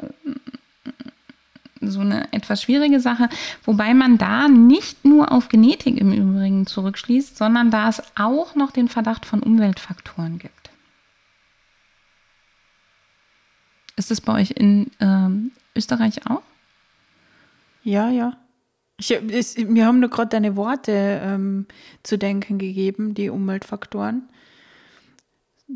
so 1.84 2.00
eine 2.00 2.32
etwas 2.32 2.62
schwierige 2.62 3.00
Sache, 3.00 3.28
wobei 3.64 3.92
man 3.92 4.18
da 4.18 4.48
nicht 4.48 5.04
nur 5.04 5.32
auf 5.32 5.48
Genetik 5.48 5.98
im 5.98 6.12
Übrigen 6.12 6.66
zurückschließt, 6.66 7.36
sondern 7.36 7.72
da 7.72 7.88
es 7.88 8.02
auch 8.16 8.54
noch 8.54 8.70
den 8.70 8.88
Verdacht 8.88 9.26
von 9.26 9.42
Umweltfaktoren 9.42 10.38
gibt. 10.38 10.61
Ist 13.96 14.10
das 14.10 14.20
bei 14.20 14.40
euch 14.40 14.52
in 14.52 14.90
ähm, 15.00 15.52
Österreich 15.76 16.26
auch? 16.28 16.42
Ja, 17.82 18.10
ja. 18.10 18.36
Ich, 18.98 19.10
es, 19.10 19.58
mir 19.58 19.86
haben 19.86 20.00
nur 20.00 20.10
gerade 20.10 20.30
deine 20.30 20.56
Worte 20.56 20.92
ähm, 20.92 21.66
zu 22.02 22.16
denken 22.18 22.58
gegeben, 22.58 23.14
die 23.14 23.30
Umweltfaktoren. 23.30 24.28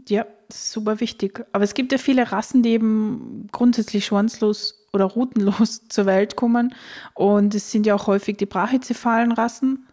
Ja, 0.09 0.27
super 0.53 1.01
wichtig. 1.01 1.45
Aber 1.53 1.65
es 1.65 1.75
gibt 1.75 1.93
ja 1.93 1.99
viele 1.99 2.31
Rassen, 2.31 2.63
die 2.63 2.71
eben 2.71 3.49
grundsätzlich 3.53 4.07
schwanzlos 4.07 4.87
oder 4.93 5.07
rutenlos 5.07 5.83
zur 5.89 6.07
Welt 6.07 6.37
kommen. 6.37 6.75
Und 7.15 7.55
es 7.55 7.71
sind 7.71 7.87
ja 7.87 7.95
auch 7.95 8.07
häufig 8.07 8.37
die 8.37 8.47
brachycephalen 8.47 9.33
Rassen. 9.33 9.86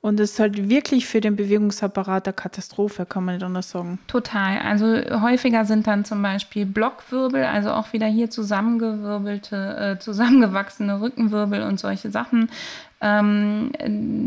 Und 0.00 0.20
es 0.20 0.32
ist 0.32 0.38
halt 0.38 0.68
wirklich 0.68 1.06
für 1.06 1.20
den 1.20 1.34
Bewegungsapparat 1.34 2.26
eine 2.26 2.32
Katastrophe, 2.34 3.06
kann 3.06 3.24
man 3.24 3.34
nicht 3.36 3.44
anders 3.44 3.70
sagen. 3.70 3.98
Total. 4.06 4.58
Also 4.58 4.86
häufiger 5.20 5.64
sind 5.64 5.86
dann 5.86 6.04
zum 6.04 6.22
Beispiel 6.22 6.64
Blockwirbel, 6.64 7.42
also 7.42 7.70
auch 7.70 7.92
wieder 7.92 8.06
hier 8.06 8.30
zusammengewirbelte, 8.30 9.96
äh, 9.96 9.98
zusammengewachsene 9.98 11.00
Rückenwirbel 11.00 11.62
und 11.62 11.80
solche 11.80 12.10
Sachen. 12.10 12.48
Ähm, 13.00 13.72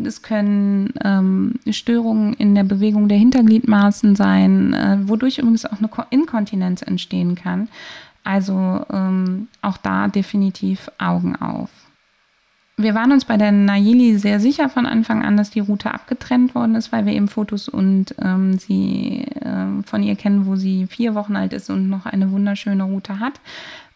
es 0.05 0.21
können 0.21 0.93
ähm, 1.03 1.55
Störungen 1.69 2.33
in 2.33 2.55
der 2.55 2.63
Bewegung 2.63 3.07
der 3.07 3.17
Hintergliedmaßen 3.17 4.15
sein, 4.15 4.73
äh, 4.73 4.97
wodurch 5.03 5.39
übrigens 5.39 5.65
auch 5.65 5.79
eine 5.79 5.89
Inkontinenz 6.09 6.81
entstehen 6.81 7.35
kann. 7.35 7.69
Also 8.23 8.85
ähm, 8.91 9.47
auch 9.61 9.77
da 9.77 10.07
definitiv 10.07 10.91
Augen 10.99 11.35
auf 11.35 11.69
wir 12.79 12.95
waren 12.95 13.11
uns 13.11 13.25
bei 13.25 13.35
der 13.35 13.51
Nayeli 13.51 14.17
sehr 14.17 14.39
sicher 14.39 14.69
von 14.69 14.85
Anfang 14.85 15.23
an, 15.23 15.35
dass 15.35 15.51
die 15.51 15.59
Route 15.59 15.93
abgetrennt 15.93 16.55
worden 16.55 16.75
ist, 16.75 16.93
weil 16.93 17.05
wir 17.05 17.11
eben 17.11 17.27
Fotos 17.27 17.67
und 17.67 18.15
ähm, 18.21 18.57
sie 18.57 19.25
äh, 19.41 19.83
von 19.85 20.01
ihr 20.01 20.15
kennen, 20.15 20.45
wo 20.45 20.55
sie 20.55 20.87
vier 20.87 21.13
Wochen 21.13 21.35
alt 21.35 21.51
ist 21.51 21.69
und 21.69 21.89
noch 21.89 22.05
eine 22.05 22.31
wunderschöne 22.31 22.83
Route 22.83 23.19
hat. 23.19 23.41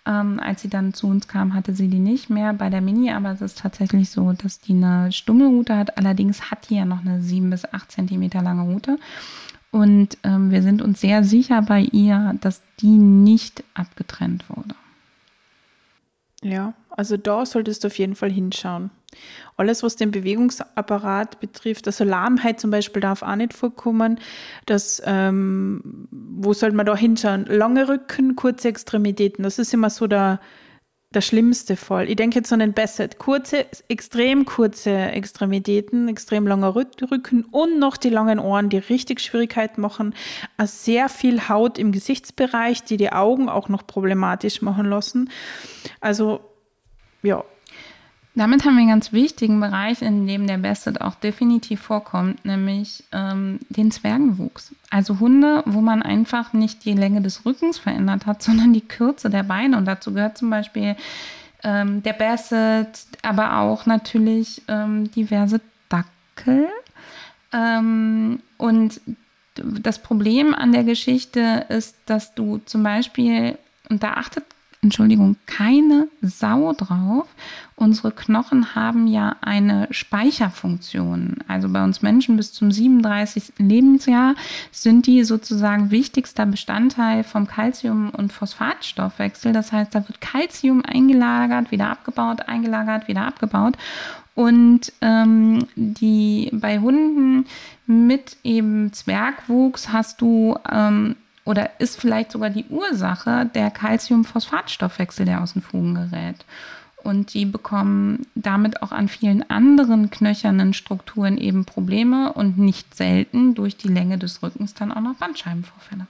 Ähm, 0.06 0.38
als 0.42 0.62
sie 0.62 0.68
dann 0.68 0.94
zu 0.94 1.08
uns 1.08 1.30
kam, 1.30 1.54
hatte 1.54 1.74
sie 1.74 1.88
die 1.88 2.00
nicht 2.00 2.30
mehr 2.30 2.52
bei 2.52 2.70
der 2.70 2.82
Mini, 2.82 3.10
aber 3.12 3.32
es 3.32 3.42
ist 3.42 3.60
tatsächlich 3.60 4.10
so, 4.10 4.34
dass 4.34 4.60
die 4.60 4.74
eine 4.74 5.14
Stummelroute 5.14 5.78
hat. 5.78 5.98
Allerdings 5.98 6.52
hat 6.52 6.70
die 6.70 6.76
ja 6.76 6.84
noch 6.84 7.06
eine 7.06 7.22
sieben 7.22 7.50
bis 7.50 7.64
acht 7.72 7.90
Zentimeter 7.90 8.42
lange 8.42 8.64
Route. 8.64 9.00
Und 9.72 10.18
ähm, 10.24 10.52
wir 10.52 10.62
sind 10.62 10.82
uns 10.82 11.00
sehr 11.00 11.24
sicher 11.24 11.62
bei 11.62 11.80
ihr, 11.80 12.36
dass 12.42 12.62
die 12.82 12.98
nicht 12.98 13.64
abgetrennt 13.76 14.44
wurde. 14.50 14.76
Ja, 16.44 16.74
also 16.90 17.18
da 17.18 17.46
solltest 17.46 17.84
du 17.84 17.88
auf 17.88 17.98
jeden 17.98 18.16
Fall 18.16 18.32
hinschauen. 18.32 18.92
Alles, 19.58 19.84
was 19.84 19.96
den 19.96 20.12
Bewegungsapparat 20.12 21.40
betrifft, 21.40 21.86
also 21.88 22.04
Lahmheit 22.04 22.60
zum 22.60 22.72
Beispiel 22.72 23.02
darf 23.02 23.22
auch 23.22 23.36
nicht 23.36 23.54
vorkommen. 23.54 24.20
Das, 24.66 25.02
ähm, 25.06 26.08
wo 26.12 26.54
sollte 26.54 26.76
man 26.76 26.86
da 26.86 26.96
hinschauen? 26.96 27.46
Lange 27.46 27.88
Rücken, 27.88 28.36
kurze 28.36 28.70
Extremitäten. 28.70 29.44
Das 29.44 29.60
ist 29.60 29.74
immer 29.74 29.90
so 29.90 30.08
der, 30.08 30.40
der 31.14 31.22
schlimmste 31.22 31.76
Fall. 31.76 32.10
Ich 32.10 32.16
denke 32.16 32.40
jetzt 32.40 32.52
an 32.52 32.60
den 32.60 32.74
Bassett. 32.74 33.20
Kurze, 33.20 33.66
extrem 33.88 34.46
kurze 34.46 34.92
Extremitäten, 34.92 36.08
extrem 36.08 36.48
langer 36.48 36.76
Rücken 36.76 37.46
und 37.52 37.80
noch 37.80 37.98
die 37.98 38.10
langen 38.10 38.40
Ohren, 38.40 38.70
die 38.70 38.78
richtig 38.78 39.22
Schwierigkeiten 39.22 39.82
machen. 39.82 40.16
Sehr 40.64 41.10
viel 41.10 41.48
Haut 41.50 41.78
im 41.78 41.92
Gesichtsbereich, 41.92 42.84
die 42.84 42.98
die 42.98 43.12
Augen 43.12 43.50
auch 43.50 43.70
noch 43.70 43.86
problematisch 43.86 44.62
machen 44.62 44.86
lassen. 44.86 45.30
Also, 46.02 46.42
ja, 47.22 47.44
damit 48.36 48.66
haben 48.66 48.74
wir 48.74 48.82
einen 48.82 48.90
ganz 48.90 49.14
wichtigen 49.14 49.60
Bereich, 49.60 50.02
in 50.02 50.26
dem 50.26 50.48
der 50.48 50.58
Basset 50.58 51.02
auch 51.02 51.16
definitiv 51.16 51.82
vorkommt, 51.82 52.44
nämlich 52.46 53.04
ähm, 53.12 53.60
den 53.70 53.92
Zwergenwuchs. 53.92 54.74
Also 54.90 55.20
Hunde, 55.20 55.62
wo 55.68 55.82
man 55.82 56.02
einfach 56.02 56.52
nicht 56.52 56.84
die 56.86 56.94
Länge 56.94 57.22
des 57.22 57.46
Rückens 57.46 57.78
verändert 57.78 58.26
hat, 58.26 58.42
sondern 58.44 58.74
die 58.74 58.82
Kürze 58.82 59.30
der 59.30 59.44
Beine. 59.44 59.78
Und 59.78 59.86
dazu 59.86 60.14
gehört 60.14 60.38
zum 60.38 60.50
Beispiel 60.50 60.96
ähm, 61.64 62.02
der 62.02 62.14
Basset, 62.14 63.08
aber 63.22 63.60
auch 63.60 63.86
natürlich 63.86 64.64
ähm, 64.68 65.12
diverse 65.12 65.62
Dackel. 65.90 66.68
Ähm, 67.52 68.40
und 68.58 69.00
das 69.56 70.00
Problem 70.00 70.56
an 70.56 70.72
der 70.72 70.84
Geschichte 70.84 71.68
ist, 71.70 71.96
dass 72.08 72.34
du 72.34 72.60
zum 72.66 72.82
Beispiel, 72.82 73.60
und 73.90 74.02
da 74.02 74.14
achtet 74.14 74.46
Entschuldigung, 74.84 75.38
keine 75.46 76.10
Sau 76.22 76.74
drauf. 76.74 77.28
Unsere 77.76 78.12
Knochen 78.12 78.76
haben 78.76 79.08
ja 79.08 79.38
eine 79.42 79.88
Speicherfunktion. 79.92 81.38
Also 81.48 81.70
bei 81.70 81.84
uns 81.84 82.02
Menschen 82.02 82.36
bis 82.36 82.52
zum 82.52 82.70
37. 82.72 83.54
Lebensjahr 83.58 84.36
sind 84.72 85.08
die 85.08 85.24
sozusagen 85.24 85.90
wichtigster 85.90 86.46
Bestandteil 86.46 87.24
vom 87.24 87.48
Calcium- 87.48 88.10
und 88.10 88.34
Phosphatstoffwechsel. 88.34 89.54
Das 89.54 89.72
heißt, 89.72 89.96
da 89.96 90.08
wird 90.08 90.20
Calcium 90.20 90.84
eingelagert, 90.86 91.72
wieder 91.72 91.90
abgebaut, 91.90 92.42
eingelagert, 92.48 93.08
wieder 93.08 93.26
abgebaut. 93.26 93.78
Und 94.36 94.92
ähm, 95.02 95.68
die 95.76 96.50
bei 96.52 96.80
Hunden 96.80 97.46
mit 97.86 98.38
eben 98.44 98.92
Zwergwuchs 98.92 99.90
hast 99.90 100.22
du 100.22 100.58
ähm, 100.70 101.16
oder 101.46 101.80
ist 101.80 102.00
vielleicht 102.00 102.32
sogar 102.32 102.50
die 102.50 102.66
Ursache 102.70 103.50
der 103.54 103.70
Calcium-Phosphatstoffwechsel, 103.72 105.26
der 105.26 105.42
aus 105.42 105.54
den 105.54 105.62
Fugen 105.62 105.96
gerät. 105.96 106.46
Und 107.04 107.34
die 107.34 107.46
bekommen 107.46 108.26
damit 108.34 108.82
auch 108.82 108.94
an 108.94 109.10
vielen 109.10 109.50
anderen 109.50 110.10
knöchernen 110.10 110.74
Strukturen 110.74 111.38
eben 111.38 111.66
Probleme 111.66 112.32
und 112.32 112.58
nicht 112.58 112.96
selten 112.96 113.56
durch 113.56 113.76
die 113.76 113.90
Länge 113.90 114.18
des 114.18 114.42
Rückens 114.42 114.74
dann 114.74 114.94
auch 114.94 115.02
noch 115.02 115.16
Bandscheibenvorfälle. 115.16 116.08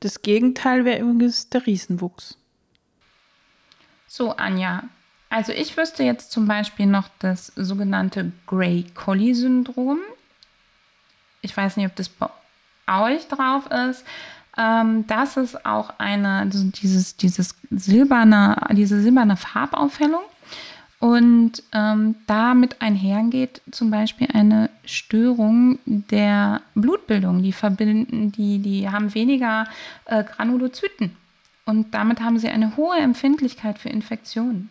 Das 0.00 0.22
Gegenteil 0.22 0.84
wäre 0.84 1.00
übrigens 1.00 1.48
der 1.48 1.64
Riesenwuchs. 1.64 2.36
So, 4.08 4.36
Anja. 4.36 4.84
Also 5.28 5.52
ich 5.52 5.76
wüsste 5.76 6.02
jetzt 6.02 6.32
zum 6.32 6.46
Beispiel 6.46 6.86
noch 6.86 7.08
das 7.18 7.52
sogenannte 7.56 8.32
Gray-Collie-Syndrom. 8.46 9.98
Ich 11.42 11.56
weiß 11.56 11.76
nicht, 11.76 11.86
ob 11.86 11.96
das 11.96 12.08
bei 12.08 12.28
euch 12.88 13.28
drauf 13.28 13.66
ist. 13.70 14.04
Ähm, 14.56 15.06
das 15.06 15.36
ist 15.36 15.66
auch 15.66 15.94
eine, 15.98 16.40
also 16.40 16.64
dieses, 16.64 17.16
dieses 17.16 17.54
silberne, 17.70 18.56
diese 18.72 19.00
silberne 19.00 19.36
Farbaufhellung. 19.36 20.22
Und 20.98 21.62
ähm, 21.72 22.16
damit 22.26 22.80
einhergeht 22.80 23.60
zum 23.70 23.90
Beispiel 23.90 24.28
eine 24.32 24.70
Störung 24.86 25.78
der 25.84 26.62
Blutbildung. 26.74 27.42
Die 27.42 27.52
verbinden, 27.52 28.32
die, 28.32 28.60
die 28.60 28.88
haben 28.88 29.14
weniger 29.14 29.66
äh, 30.06 30.24
Granulozyten. 30.24 31.14
Und 31.66 31.92
damit 31.92 32.20
haben 32.20 32.38
sie 32.38 32.48
eine 32.48 32.76
hohe 32.76 32.96
Empfindlichkeit 32.96 33.78
für 33.78 33.90
Infektionen. 33.90 34.70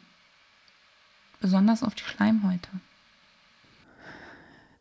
Besonders 1.41 1.84
auf 1.84 1.93
die 1.93 2.04
Schleimhäute. 2.04 2.69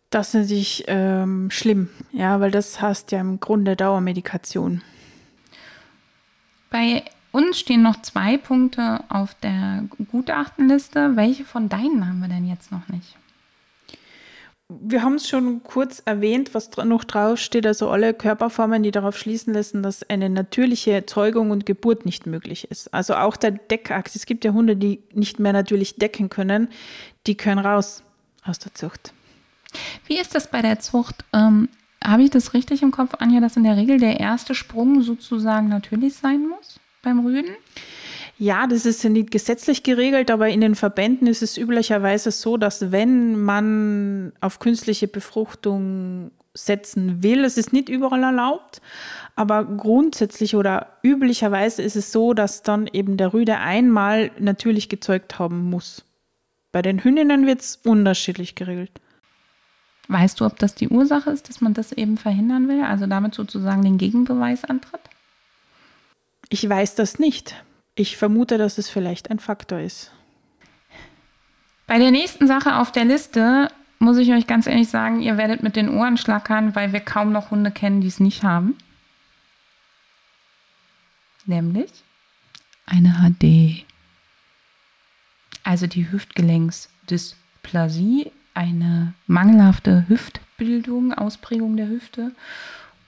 Das 0.09 0.29
ist 0.29 0.35
natürlich 0.35 0.85
ähm, 0.87 1.51
schlimm, 1.51 1.91
ja, 2.13 2.39
weil 2.39 2.53
das 2.53 2.81
heißt 2.81 3.11
ja 3.11 3.21
im 3.21 3.41
Grunde 3.41 3.75
Dauermedikation. 3.75 4.81
Bei 6.75 7.05
uns 7.31 7.61
stehen 7.61 7.83
noch 7.83 8.03
zwei 8.03 8.37
Punkte 8.37 9.05
auf 9.09 9.37
der 9.37 9.85
Gutachtenliste. 10.11 11.15
Welche 11.15 11.45
von 11.45 11.69
deinen 11.69 12.05
haben 12.05 12.19
wir 12.19 12.27
denn 12.27 12.49
jetzt 12.49 12.73
noch 12.73 12.89
nicht? 12.89 13.17
Wir 14.69 15.05
haben 15.05 15.15
es 15.15 15.29
schon 15.29 15.63
kurz 15.63 16.03
erwähnt, 16.05 16.53
was 16.53 16.77
noch 16.79 17.05
draufsteht, 17.05 17.65
also 17.65 17.91
alle 17.91 18.13
Körperformen, 18.13 18.83
die 18.83 18.91
darauf 18.91 19.17
schließen 19.17 19.55
lassen, 19.55 19.85
dass 19.85 20.03
eine 20.11 20.29
natürliche 20.29 21.07
Zeugung 21.07 21.53
und 21.53 21.65
Geburt 21.65 22.07
nicht 22.07 22.27
möglich 22.27 22.69
ist. 22.73 22.93
Also 22.93 23.15
auch 23.15 23.37
der 23.37 23.53
Deckakt. 23.53 24.17
Es 24.17 24.27
gibt 24.27 24.45
ja 24.45 24.53
Hunde, 24.53 24.75
die 24.75 25.01
nicht 25.13 25.39
mehr 25.39 25.53
natürlich 25.53 25.95
decken 25.95 26.29
können, 26.29 26.67
die 27.29 27.37
können 27.37 27.65
raus 27.65 28.03
aus 28.45 28.59
der 28.59 28.75
Zucht. 28.75 29.15
Wie 30.09 30.19
ist 30.19 30.35
das 30.35 30.51
bei 30.51 30.61
der 30.61 30.81
Zucht? 30.81 31.25
Habe 32.05 32.23
ich 32.23 32.31
das 32.31 32.53
richtig 32.53 32.83
im 32.83 32.91
Kopf, 32.91 33.15
Anja, 33.19 33.41
dass 33.41 33.57
in 33.57 33.65
der 33.65 33.77
Regel 33.77 33.99
der 33.99 34.21
erste 34.21 34.55
Sprung 34.55 35.01
sozusagen 35.01 35.69
natürlich 35.69 36.15
sein 36.15 36.47
muss 36.49 36.79
beim 37.03 37.25
Rüden? 37.25 37.57
Ja, 38.37 38.67
das 38.67 38.85
ist 38.85 39.05
nicht 39.05 39.31
gesetzlich 39.31 39.85
geregelt, 39.85 40.31
aber 40.31 40.49
in 40.49 40.61
den 40.61 40.75
Verbänden 40.75 41.29
ist 41.29 41.43
es 41.43 41.57
üblicherweise 41.57 42.31
so, 42.31 42.57
dass 42.57 42.91
wenn 42.91 43.41
man 43.41 44.33
auf 44.41 44.59
künstliche 44.59 45.09
Befruchtung 45.09 46.31
setzen 46.53 47.23
will, 47.23 47.45
es 47.45 47.57
ist 47.57 47.73
nicht 47.73 47.89
überall 47.89 48.23
erlaubt, 48.23 48.81
aber 49.37 49.65
grundsätzlich 49.65 50.57
oder 50.57 50.99
üblicherweise 51.03 51.83
ist 51.83 51.97
es 51.97 52.13
so, 52.13 52.35
dass 52.35 52.63
dann 52.63 52.89
eben 52.93 53.17
der 53.17 53.33
Rüde 53.33 53.59
einmal 53.59 54.31
natürlich 54.39 54.89
gezeugt 54.89 55.39
haben 55.39 55.71
muss. 55.71 56.05
Bei 56.71 56.83
den 56.83 57.03
Hündinnen 57.03 57.47
wird 57.47 57.61
es 57.61 57.77
unterschiedlich 57.85 58.57
geregelt. 58.57 59.01
Weißt 60.09 60.41
du, 60.41 60.45
ob 60.45 60.59
das 60.59 60.75
die 60.75 60.89
Ursache 60.89 61.31
ist, 61.31 61.49
dass 61.49 61.61
man 61.61 61.75
das 61.75 61.93
eben 61.93 62.19
verhindern 62.19 62.69
will, 62.69 62.85
also 62.85 63.07
damit 63.07 63.35
sozusagen 63.35 63.83
den 63.83 63.99
Gegenbeweis 63.99 64.65
antritt? 64.65 65.01
Ich 66.51 66.69
weiß 66.69 66.95
das 66.95 67.19
nicht. 67.19 67.65
Ich 67.95 68.17
vermute, 68.17 68.59
dass 68.59 68.79
es 68.79 68.91
vielleicht 68.91 69.31
ein 69.31 69.39
Faktor 69.39 69.81
ist. 69.81 70.13
Bei 71.87 71.99
der 71.99 72.11
nächsten 72.11 72.47
Sache 72.47 72.77
auf 72.77 72.93
der 72.93 73.05
Liste 73.05 73.71
muss 73.99 74.19
ich 74.19 74.33
euch 74.33 74.47
ganz 74.47 74.67
ehrlich 74.67 74.89
sagen, 74.89 75.23
ihr 75.23 75.39
werdet 75.39 75.63
mit 75.63 75.77
den 75.77 75.89
Ohren 75.89 76.17
schlackern, 76.17 76.75
weil 76.75 76.93
wir 76.93 77.01
kaum 77.01 77.33
noch 77.33 77.51
Hunde 77.51 77.71
kennen, 77.71 78.01
die 78.01 78.09
es 78.09 78.21
nicht 78.21 78.43
haben. 78.43 78.77
Nämlich 81.47 81.91
eine 82.87 83.17
HD. 83.21 83.85
Also 85.63 85.87
die 85.87 86.11
Hüftgelenksdysplasie 86.11 88.33
eine 88.55 89.15
mangelhafte 89.27 90.05
Hüftbildung, 90.09 91.13
Ausprägung 91.13 91.77
der 91.77 91.89
Hüfte. 91.89 92.33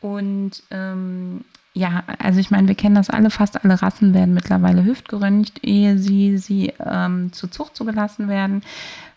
Und 0.00 0.62
ähm, 0.70 1.44
ja, 1.72 2.04
also 2.18 2.40
ich 2.40 2.50
meine, 2.50 2.68
wir 2.68 2.74
kennen 2.74 2.94
das 2.94 3.10
alle, 3.10 3.30
fast 3.30 3.62
alle 3.64 3.80
Rassen 3.80 4.14
werden 4.14 4.34
mittlerweile 4.34 4.84
hüftgeröntgt, 4.84 5.62
ehe 5.62 5.98
sie, 5.98 6.38
sie 6.38 6.72
ähm, 6.84 7.32
zur 7.32 7.50
Zucht 7.50 7.76
zugelassen 7.76 8.28
werden. 8.28 8.62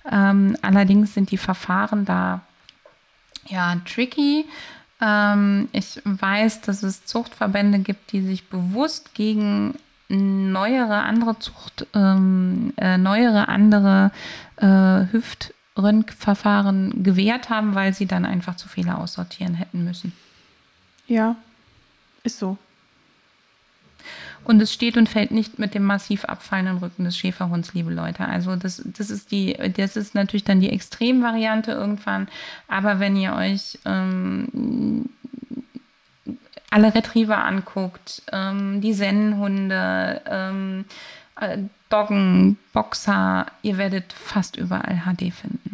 Ähm, 0.10 0.56
allerdings 0.62 1.14
sind 1.14 1.32
die 1.32 1.38
Verfahren 1.38 2.06
da 2.06 2.42
ja, 3.48 3.78
tricky. 3.86 4.46
Ähm, 5.02 5.70
ich 5.72 6.02
weiß, 6.04 6.62
dass 6.62 6.84
es 6.84 7.06
Zuchtverbände 7.06 7.80
gibt, 7.80 8.12
die 8.12 8.22
sich 8.22 8.50
bewusst 8.50 9.14
gegen 9.14 9.76
neuere 10.10 11.04
andere 11.04 11.38
Zucht, 11.40 11.88
ähm, 11.94 12.74
äh, 12.78 12.98
neuere 12.98 13.48
andere 13.48 14.12
äh, 14.58 14.66
Hüftröntgenverfahren 15.80 17.04
gewährt 17.04 17.50
haben, 17.50 17.76
weil 17.76 17.94
sie 17.94 18.06
dann 18.06 18.26
einfach 18.26 18.56
zu 18.56 18.68
Fehler 18.68 19.00
aussortieren 19.00 19.56
hätten 19.56 19.84
müssen. 19.84 20.14
Ja, 21.08 21.36
ist 22.24 22.40
so. 22.40 22.58
Und 24.44 24.62
es 24.62 24.74
steht 24.74 24.98
und 24.98 25.10
fällt 25.10 25.32
nicht 25.32 25.60
mit 25.60 25.74
dem 25.76 25.84
massiv 25.84 26.26
abfallenden 26.26 26.78
Rücken 26.78 27.04
des 27.04 27.18
Schäferhunds, 27.18 27.74
liebe 27.74 27.92
Leute. 27.92 28.26
Also 28.26 28.56
das, 28.56 28.82
das 28.86 29.10
ist 29.10 29.32
die, 29.32 29.58
das 29.76 29.96
ist 29.96 30.16
natürlich 30.16 30.46
dann 30.46 30.62
die 30.62 30.70
Extremvariante 30.70 31.72
irgendwann. 31.72 32.28
Aber 32.68 33.00
wenn 33.00 33.16
ihr 33.16 33.34
euch 33.34 33.78
ähm, 33.86 35.10
alle 36.70 36.96
Retriever 36.96 37.44
anguckt, 37.44 38.24
ähm, 38.32 38.82
die 38.82 38.94
Sennenhunde, 38.94 40.22
ähm, 40.26 40.86
äh, 41.40 41.58
Doggen, 41.90 42.58
Boxer, 42.72 43.48
ihr 43.62 43.78
werdet 43.78 44.14
fast 44.14 44.58
überall 44.58 45.04
HD 45.06 45.34
finden. 45.34 45.69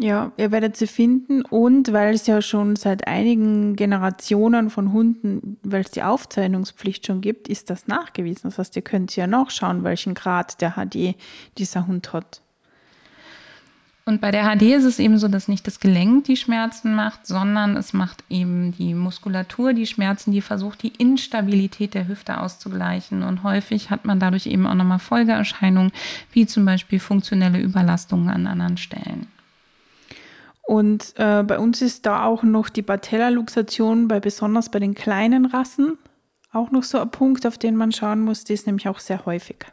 Ja, 0.00 0.30
ihr 0.36 0.52
werdet 0.52 0.76
sie 0.76 0.86
finden 0.86 1.42
und 1.42 1.92
weil 1.92 2.14
es 2.14 2.28
ja 2.28 2.40
schon 2.40 2.76
seit 2.76 3.08
einigen 3.08 3.74
Generationen 3.74 4.70
von 4.70 4.92
Hunden, 4.92 5.58
weil 5.64 5.80
es 5.80 5.90
die 5.90 6.04
Aufzeichnungspflicht 6.04 7.04
schon 7.04 7.20
gibt, 7.20 7.48
ist 7.48 7.68
das 7.68 7.88
nachgewiesen. 7.88 8.42
Das 8.44 8.58
heißt, 8.58 8.76
ihr 8.76 8.82
könnt 8.82 9.16
ja 9.16 9.26
nachschauen, 9.26 9.82
welchen 9.82 10.14
Grad 10.14 10.60
der 10.60 10.74
HD 10.76 11.16
dieser 11.58 11.88
Hund 11.88 12.12
hat. 12.12 12.42
Und 14.04 14.20
bei 14.20 14.30
der 14.30 14.44
HD 14.44 14.62
ist 14.76 14.84
es 14.84 15.00
eben 15.00 15.18
so, 15.18 15.26
dass 15.26 15.48
nicht 15.48 15.66
das 15.66 15.80
Gelenk 15.80 16.24
die 16.24 16.36
Schmerzen 16.36 16.94
macht, 16.94 17.26
sondern 17.26 17.76
es 17.76 17.92
macht 17.92 18.22
eben 18.30 18.70
die 18.72 18.94
Muskulatur 18.94 19.72
die 19.72 19.84
Schmerzen, 19.84 20.30
die 20.30 20.40
versucht, 20.42 20.82
die 20.84 20.94
Instabilität 20.96 21.94
der 21.94 22.06
Hüfte 22.06 22.40
auszugleichen. 22.40 23.24
Und 23.24 23.42
häufig 23.42 23.90
hat 23.90 24.04
man 24.04 24.20
dadurch 24.20 24.46
eben 24.46 24.66
auch 24.68 24.74
nochmal 24.74 25.00
Folgeerscheinungen, 25.00 25.90
wie 26.30 26.46
zum 26.46 26.64
Beispiel 26.64 27.00
funktionelle 27.00 27.60
Überlastungen 27.60 28.30
an 28.30 28.46
anderen 28.46 28.76
Stellen. 28.76 29.26
Und 30.68 31.14
äh, 31.16 31.42
bei 31.44 31.58
uns 31.58 31.80
ist 31.80 32.04
da 32.04 32.26
auch 32.26 32.42
noch 32.42 32.68
die 32.68 32.82
Patellaluxation, 32.82 34.06
bei 34.06 34.20
besonders 34.20 34.70
bei 34.70 34.78
den 34.78 34.94
kleinen 34.94 35.46
Rassen, 35.46 35.96
auch 36.52 36.70
noch 36.70 36.82
so 36.82 36.98
ein 37.00 37.10
Punkt, 37.10 37.46
auf 37.46 37.56
den 37.56 37.74
man 37.74 37.90
schauen 37.90 38.20
muss. 38.20 38.44
Die 38.44 38.52
ist 38.52 38.66
nämlich 38.66 38.86
auch 38.86 38.98
sehr 38.98 39.24
häufig. 39.24 39.64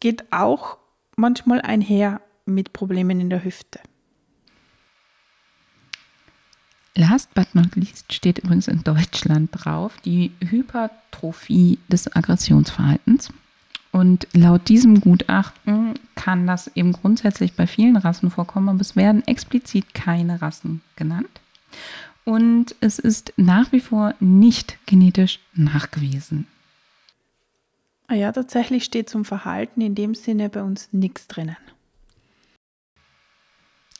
Geht 0.00 0.24
auch 0.32 0.78
manchmal 1.14 1.60
einher 1.60 2.20
mit 2.46 2.72
Problemen 2.72 3.20
in 3.20 3.30
der 3.30 3.44
Hüfte. 3.44 3.78
Last 6.96 7.32
but 7.32 7.54
not 7.54 7.76
least 7.76 8.12
steht 8.12 8.40
übrigens 8.40 8.66
in 8.66 8.82
Deutschland 8.82 9.50
drauf 9.52 9.92
die 10.04 10.32
Hypertrophie 10.40 11.78
des 11.86 12.12
Aggressionsverhaltens. 12.12 13.32
Und 13.92 14.26
laut 14.32 14.68
diesem 14.68 15.00
Gutachten 15.00 15.94
kann 16.14 16.46
das 16.46 16.70
eben 16.74 16.92
grundsätzlich 16.92 17.54
bei 17.54 17.66
vielen 17.66 17.96
Rassen 17.96 18.30
vorkommen, 18.30 18.68
aber 18.68 18.80
es 18.80 18.96
werden 18.96 19.26
explizit 19.26 19.94
keine 19.94 20.42
Rassen 20.42 20.82
genannt. 20.96 21.40
Und 22.24 22.74
es 22.80 22.98
ist 22.98 23.32
nach 23.36 23.72
wie 23.72 23.80
vor 23.80 24.14
nicht 24.20 24.78
genetisch 24.86 25.38
nachgewiesen. 25.54 26.46
Ah 28.08 28.14
ja, 28.14 28.32
tatsächlich 28.32 28.84
steht 28.84 29.08
zum 29.08 29.24
Verhalten 29.24 29.80
in 29.80 29.94
dem 29.94 30.14
Sinne 30.14 30.48
bei 30.48 30.62
uns 30.62 30.88
nichts 30.92 31.26
drinnen. 31.26 31.56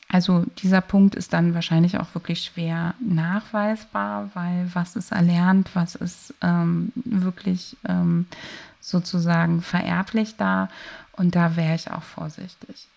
Also 0.09 0.45
dieser 0.59 0.81
Punkt 0.81 1.15
ist 1.15 1.33
dann 1.33 1.53
wahrscheinlich 1.53 1.99
auch 1.99 2.13
wirklich 2.13 2.43
schwer 2.43 2.93
nachweisbar, 2.99 4.29
weil 4.33 4.69
was 4.73 4.95
ist 4.95 5.11
erlernt, 5.11 5.69
was 5.73 5.95
ist 5.95 6.33
ähm, 6.41 6.93
wirklich 6.95 7.75
ähm, 7.87 8.25
sozusagen 8.79 9.61
vererblich 9.61 10.35
da 10.37 10.69
und 11.13 11.35
da 11.35 11.57
wäre 11.57 11.75
ich 11.75 11.91
auch 11.91 12.03
vorsichtig. 12.03 12.87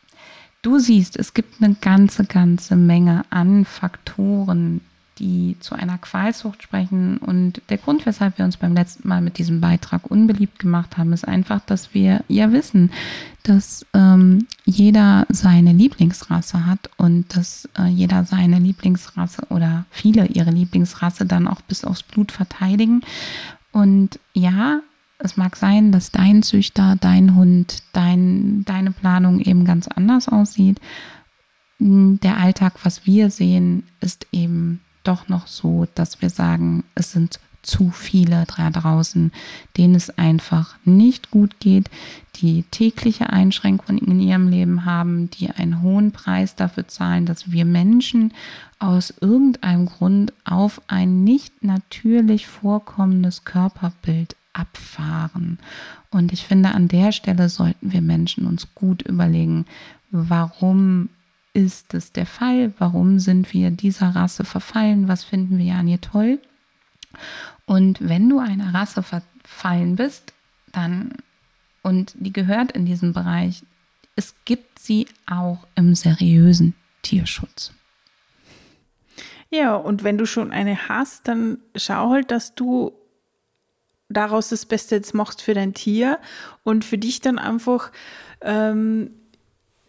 Du 0.63 0.79
siehst, 0.79 1.17
es 1.17 1.35
gibt 1.35 1.63
eine 1.63 1.75
ganze, 1.75 2.25
ganze 2.25 2.77
Menge 2.77 3.25
an 3.31 3.65
Faktoren, 3.65 4.83
die 5.21 5.57
zu 5.61 5.75
einer 5.75 5.99
Qualzucht 5.99 6.62
sprechen. 6.62 7.18
Und 7.18 7.61
der 7.68 7.79
Grund, 7.79 8.07
weshalb 8.07 8.39
wir 8.39 8.45
uns 8.45 8.57
beim 8.57 8.75
letzten 8.75 9.07
Mal 9.07 9.21
mit 9.21 9.39
diesem 9.39 9.61
Beitrag 9.61 10.11
unbeliebt 10.11 10.59
gemacht 10.59 10.97
haben, 10.97 11.12
ist 11.12 11.29
einfach, 11.29 11.61
dass 11.61 11.95
wir 11.95 12.25
ja 12.27 12.51
wissen, 12.53 12.91
dass 13.43 13.87
ähm, 13.95 14.47
jeder 14.64 15.27
seine 15.29 15.73
Lieblingsrasse 15.73 16.66
hat 16.66 16.91
und 16.97 17.37
dass 17.37 17.68
äh, 17.79 17.87
jeder 17.87 18.25
seine 18.25 18.59
Lieblingsrasse 18.59 19.43
oder 19.51 19.85
viele 19.91 20.27
ihre 20.27 20.51
Lieblingsrasse 20.51 21.27
dann 21.27 21.47
auch 21.47 21.61
bis 21.61 21.85
aufs 21.85 22.03
Blut 22.03 22.33
verteidigen. 22.33 23.03
Und 23.73 24.18
ja, 24.33 24.81
es 25.18 25.37
mag 25.37 25.57
sein, 25.57 25.93
dass 25.93 26.11
dein 26.11 26.43
Züchter, 26.43 26.97
dein 26.99 27.35
Hund, 27.37 27.83
dein, 27.93 28.64
deine 28.64 28.91
Planung 28.91 29.41
eben 29.41 29.66
ganz 29.66 29.87
anders 29.87 30.29
aussieht. 30.29 30.81
Der 31.79 32.39
Alltag, 32.39 32.75
was 32.85 33.07
wir 33.07 33.31
sehen, 33.31 33.85
ist 34.01 34.27
eben 34.33 34.81
doch 35.03 35.29
noch 35.29 35.47
so, 35.47 35.87
dass 35.95 36.21
wir 36.23 36.31
sagen, 36.31 36.85
es 36.95 37.13
sind 37.13 37.41
zu 37.63 37.91
viele 37.91 38.47
da 38.57 38.71
draußen, 38.71 39.33
denen 39.77 39.95
es 39.95 40.17
einfach 40.19 40.77
nicht 40.85 41.31
gut 41.31 41.61
geht, 41.61 41.91
die 42.37 42.63
tägliche 42.71 43.31
Einschränkungen 43.31 43.99
in 43.99 44.21
ihrem 44.21 44.49
Leben 44.49 44.85
haben, 44.85 45.29
die 45.31 45.51
einen 45.51 45.83
hohen 45.83 46.13
Preis 46.13 46.57
dafür 46.57 46.89
zahlen, 46.89 47.27
dass 47.27 47.53
wir 47.53 47.67
Menschen 47.67 48.33
aus 48.79 49.13
irgendeinem 49.21 49.87
Grund 49.87 50.33
auf 50.45 50.81
ein 50.87 51.23
nicht 51.23 51.63
natürlich 51.63 52.47
vorkommendes 52.47 53.45
Körperbild 53.45 54.37
abfahren. 54.55 55.59
Und 56.11 56.33
ich 56.33 56.47
finde, 56.47 56.71
an 56.71 56.89
der 56.89 57.13
Stelle 57.13 57.49
sollten 57.49 57.93
wir 57.93 58.01
Menschen 58.01 58.47
uns 58.47 58.69
gut 58.75 59.03
überlegen, 59.03 59.67
warum 60.11 61.11
ist 61.53 61.95
es 61.95 62.13
der 62.13 62.27
Fall? 62.27 62.73
Warum 62.79 63.19
sind 63.19 63.53
wir 63.53 63.71
dieser 63.71 64.11
Rasse 64.11 64.45
verfallen? 64.45 65.09
Was 65.09 65.25
finden 65.25 65.59
wir 65.59 65.75
an 65.75 65.89
ihr 65.89 66.01
toll? 66.01 66.39
Und 67.67 67.99
wenn 68.01 68.29
du 68.29 68.39
einer 68.39 68.73
Rasse 68.75 69.03
verfallen 69.03 69.97
bist, 69.97 70.33
dann, 70.73 71.15
und 71.83 72.15
die 72.19 72.33
gehört 72.33 72.73
in 72.73 72.87
diesen 72.87 73.13
Bereich, 73.13 73.63
es 74.17 74.35
gibt 74.45 74.79
sie 74.79 75.07
auch 75.27 75.67
im 75.75 75.95
seriösen 75.95 76.75
Tierschutz. 77.03 77.73
Ja, 79.51 79.75
und 79.75 80.05
wenn 80.05 80.19
du 80.19 80.27
schon 80.27 80.53
eine 80.53 80.89
hast, 80.89 81.27
dann 81.27 81.59
schau 81.75 82.11
halt, 82.11 82.31
dass 82.31 82.55
du 82.55 82.93
daraus 84.09 84.49
das 84.49 84.67
Beste 84.67 84.97
jetzt 84.97 85.15
machst 85.15 85.43
für 85.43 85.55
dein 85.55 85.75
Tier 85.75 86.19
und 86.63 86.85
für 86.85 86.99
dich 86.99 87.21
dann 87.21 87.39
einfach 87.39 87.91
ähm, 88.43 89.15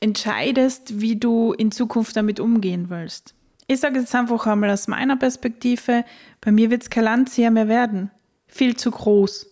entscheidest, 0.01 0.99
wie 0.99 1.15
du 1.15 1.53
in 1.53 1.71
Zukunft 1.71 2.17
damit 2.17 2.39
umgehen 2.41 2.89
willst. 2.89 3.33
Ich 3.67 3.79
sage 3.79 3.99
jetzt 3.99 4.13
einfach 4.13 4.45
einmal 4.47 4.71
aus 4.71 4.89
meiner 4.89 5.15
Perspektive, 5.15 6.03
bei 6.41 6.51
mir 6.51 6.69
wird 6.69 6.81
es 6.83 6.89
kein 6.89 7.05
Landseher 7.05 7.51
mehr 7.51 7.69
werden. 7.69 8.11
Viel 8.47 8.75
zu 8.75 8.91
groß. 8.91 9.47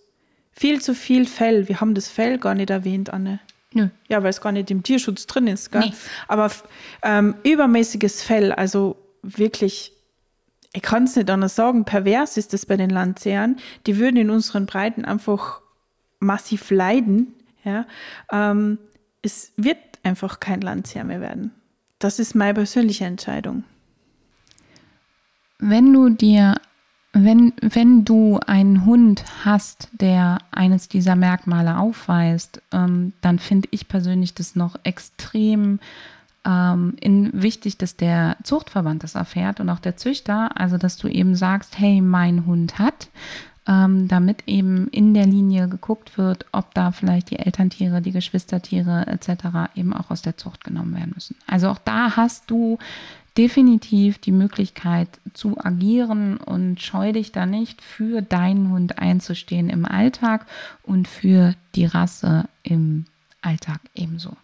Viel 0.51 0.81
zu 0.81 0.93
viel 0.93 1.25
Fell. 1.25 1.69
Wir 1.69 1.79
haben 1.79 1.93
das 1.93 2.09
Fell 2.09 2.37
gar 2.37 2.53
nicht 2.53 2.69
erwähnt, 2.69 3.11
Anne. 3.11 3.39
Nö. 3.71 3.87
Ja, 4.09 4.21
weil 4.23 4.31
es 4.31 4.41
gar 4.41 4.51
nicht 4.51 4.71
im 4.71 4.83
Tierschutz 4.83 5.27
drin 5.27 5.47
ist. 5.47 5.71
Gell? 5.71 5.81
Nee. 5.81 5.93
Aber 6.27 6.51
ähm, 7.03 7.35
übermäßiges 7.43 8.23
Fell, 8.23 8.51
also 8.51 8.97
wirklich, 9.21 9.93
ich 10.73 10.81
kann 10.81 11.03
es 11.03 11.15
nicht 11.15 11.29
anders 11.29 11.55
sagen, 11.55 11.85
pervers 11.85 12.35
ist 12.35 12.51
das 12.51 12.65
bei 12.65 12.75
den 12.75 12.89
Landsehern. 12.89 13.57
Die 13.85 13.97
würden 13.97 14.17
in 14.17 14.29
unseren 14.31 14.65
Breiten 14.65 15.05
einfach 15.05 15.61
massiv 16.19 16.71
leiden. 16.71 17.35
Ja? 17.63 17.85
Ähm, 18.31 18.79
es 19.21 19.53
wird 19.55 19.77
einfach 20.09 20.39
kein 20.39 20.61
Landseher 20.61 21.03
mehr 21.03 21.21
werden. 21.21 21.51
Das 21.99 22.19
ist 22.19 22.35
meine 22.35 22.53
persönliche 22.53 23.05
Entscheidung. 23.05 23.63
Wenn 25.59 25.93
du 25.93 26.09
dir, 26.09 26.55
wenn, 27.13 27.53
wenn 27.61 28.05
du 28.05 28.39
einen 28.45 28.85
Hund 28.85 29.23
hast, 29.43 29.89
der 29.91 30.39
eines 30.51 30.87
dieser 30.87 31.15
Merkmale 31.15 31.77
aufweist, 31.77 32.61
ähm, 32.71 33.13
dann 33.21 33.39
finde 33.39 33.67
ich 33.71 33.87
persönlich 33.87 34.33
das 34.33 34.55
noch 34.55 34.75
extrem 34.83 35.79
ähm, 36.45 36.95
in, 37.01 37.29
wichtig, 37.33 37.77
dass 37.77 37.97
der 37.97 38.37
Zuchtverband 38.43 39.03
das 39.03 39.15
erfährt 39.15 39.59
und 39.59 39.69
auch 39.69 39.79
der 39.79 39.97
Züchter, 39.97 40.57
also 40.57 40.77
dass 40.77 40.97
du 40.97 41.07
eben 41.07 41.35
sagst, 41.35 41.77
hey, 41.77 42.01
mein 42.01 42.45
Hund 42.45 42.79
hat 42.79 43.09
ähm, 43.67 44.07
damit 44.07 44.43
eben 44.47 44.87
in 44.89 45.13
der 45.13 45.25
Linie 45.25 45.67
geguckt 45.67 46.17
wird, 46.17 46.45
ob 46.51 46.73
da 46.73 46.91
vielleicht 46.91 47.29
die 47.29 47.39
Elterntiere, 47.39 48.01
die 48.01 48.11
Geschwistertiere 48.11 49.07
etc. 49.07 49.71
eben 49.75 49.93
auch 49.93 50.09
aus 50.11 50.21
der 50.21 50.37
Zucht 50.37 50.63
genommen 50.63 50.95
werden 50.95 51.11
müssen. 51.13 51.35
Also 51.47 51.69
auch 51.69 51.79
da 51.83 52.15
hast 52.15 52.49
du 52.49 52.77
definitiv 53.37 54.17
die 54.17 54.31
Möglichkeit 54.31 55.07
zu 55.33 55.57
agieren 55.63 56.37
und 56.37 56.81
scheu 56.81 57.13
dich 57.13 57.31
da 57.31 57.45
nicht 57.45 57.81
für 57.81 58.21
deinen 58.21 58.69
Hund 58.71 58.99
einzustehen 58.99 59.69
im 59.69 59.85
Alltag 59.85 60.45
und 60.83 61.07
für 61.07 61.55
die 61.75 61.85
Rasse 61.85 62.49
im 62.63 63.05
Alltag 63.41 63.79
ebenso. 63.93 64.35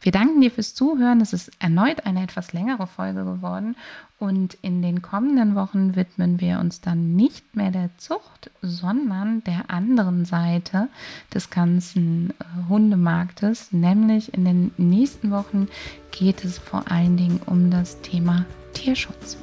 Wir 0.00 0.12
danken 0.12 0.40
dir 0.40 0.50
fürs 0.50 0.74
Zuhören. 0.74 1.20
Es 1.20 1.32
ist 1.32 1.50
erneut 1.58 2.06
eine 2.06 2.22
etwas 2.22 2.52
längere 2.52 2.86
Folge 2.86 3.24
geworden. 3.24 3.76
Und 4.18 4.54
in 4.62 4.82
den 4.82 5.02
kommenden 5.02 5.54
Wochen 5.54 5.96
widmen 5.96 6.40
wir 6.40 6.60
uns 6.60 6.80
dann 6.80 7.16
nicht 7.16 7.56
mehr 7.56 7.70
der 7.70 7.90
Zucht, 7.98 8.50
sondern 8.62 9.42
der 9.44 9.70
anderen 9.70 10.24
Seite 10.24 10.88
des 11.34 11.50
ganzen 11.50 12.30
äh, 12.30 12.68
Hundemarktes. 12.68 13.72
Nämlich 13.72 14.34
in 14.34 14.44
den 14.44 14.70
nächsten 14.76 15.30
Wochen 15.30 15.68
geht 16.10 16.44
es 16.44 16.58
vor 16.58 16.90
allen 16.90 17.16
Dingen 17.16 17.40
um 17.46 17.70
das 17.70 18.00
Thema 18.00 18.44
Tierschutz. 18.74 19.36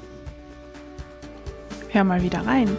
Hör 1.89 2.03
mal 2.03 2.21
wieder 2.21 2.45
rein. 2.45 2.69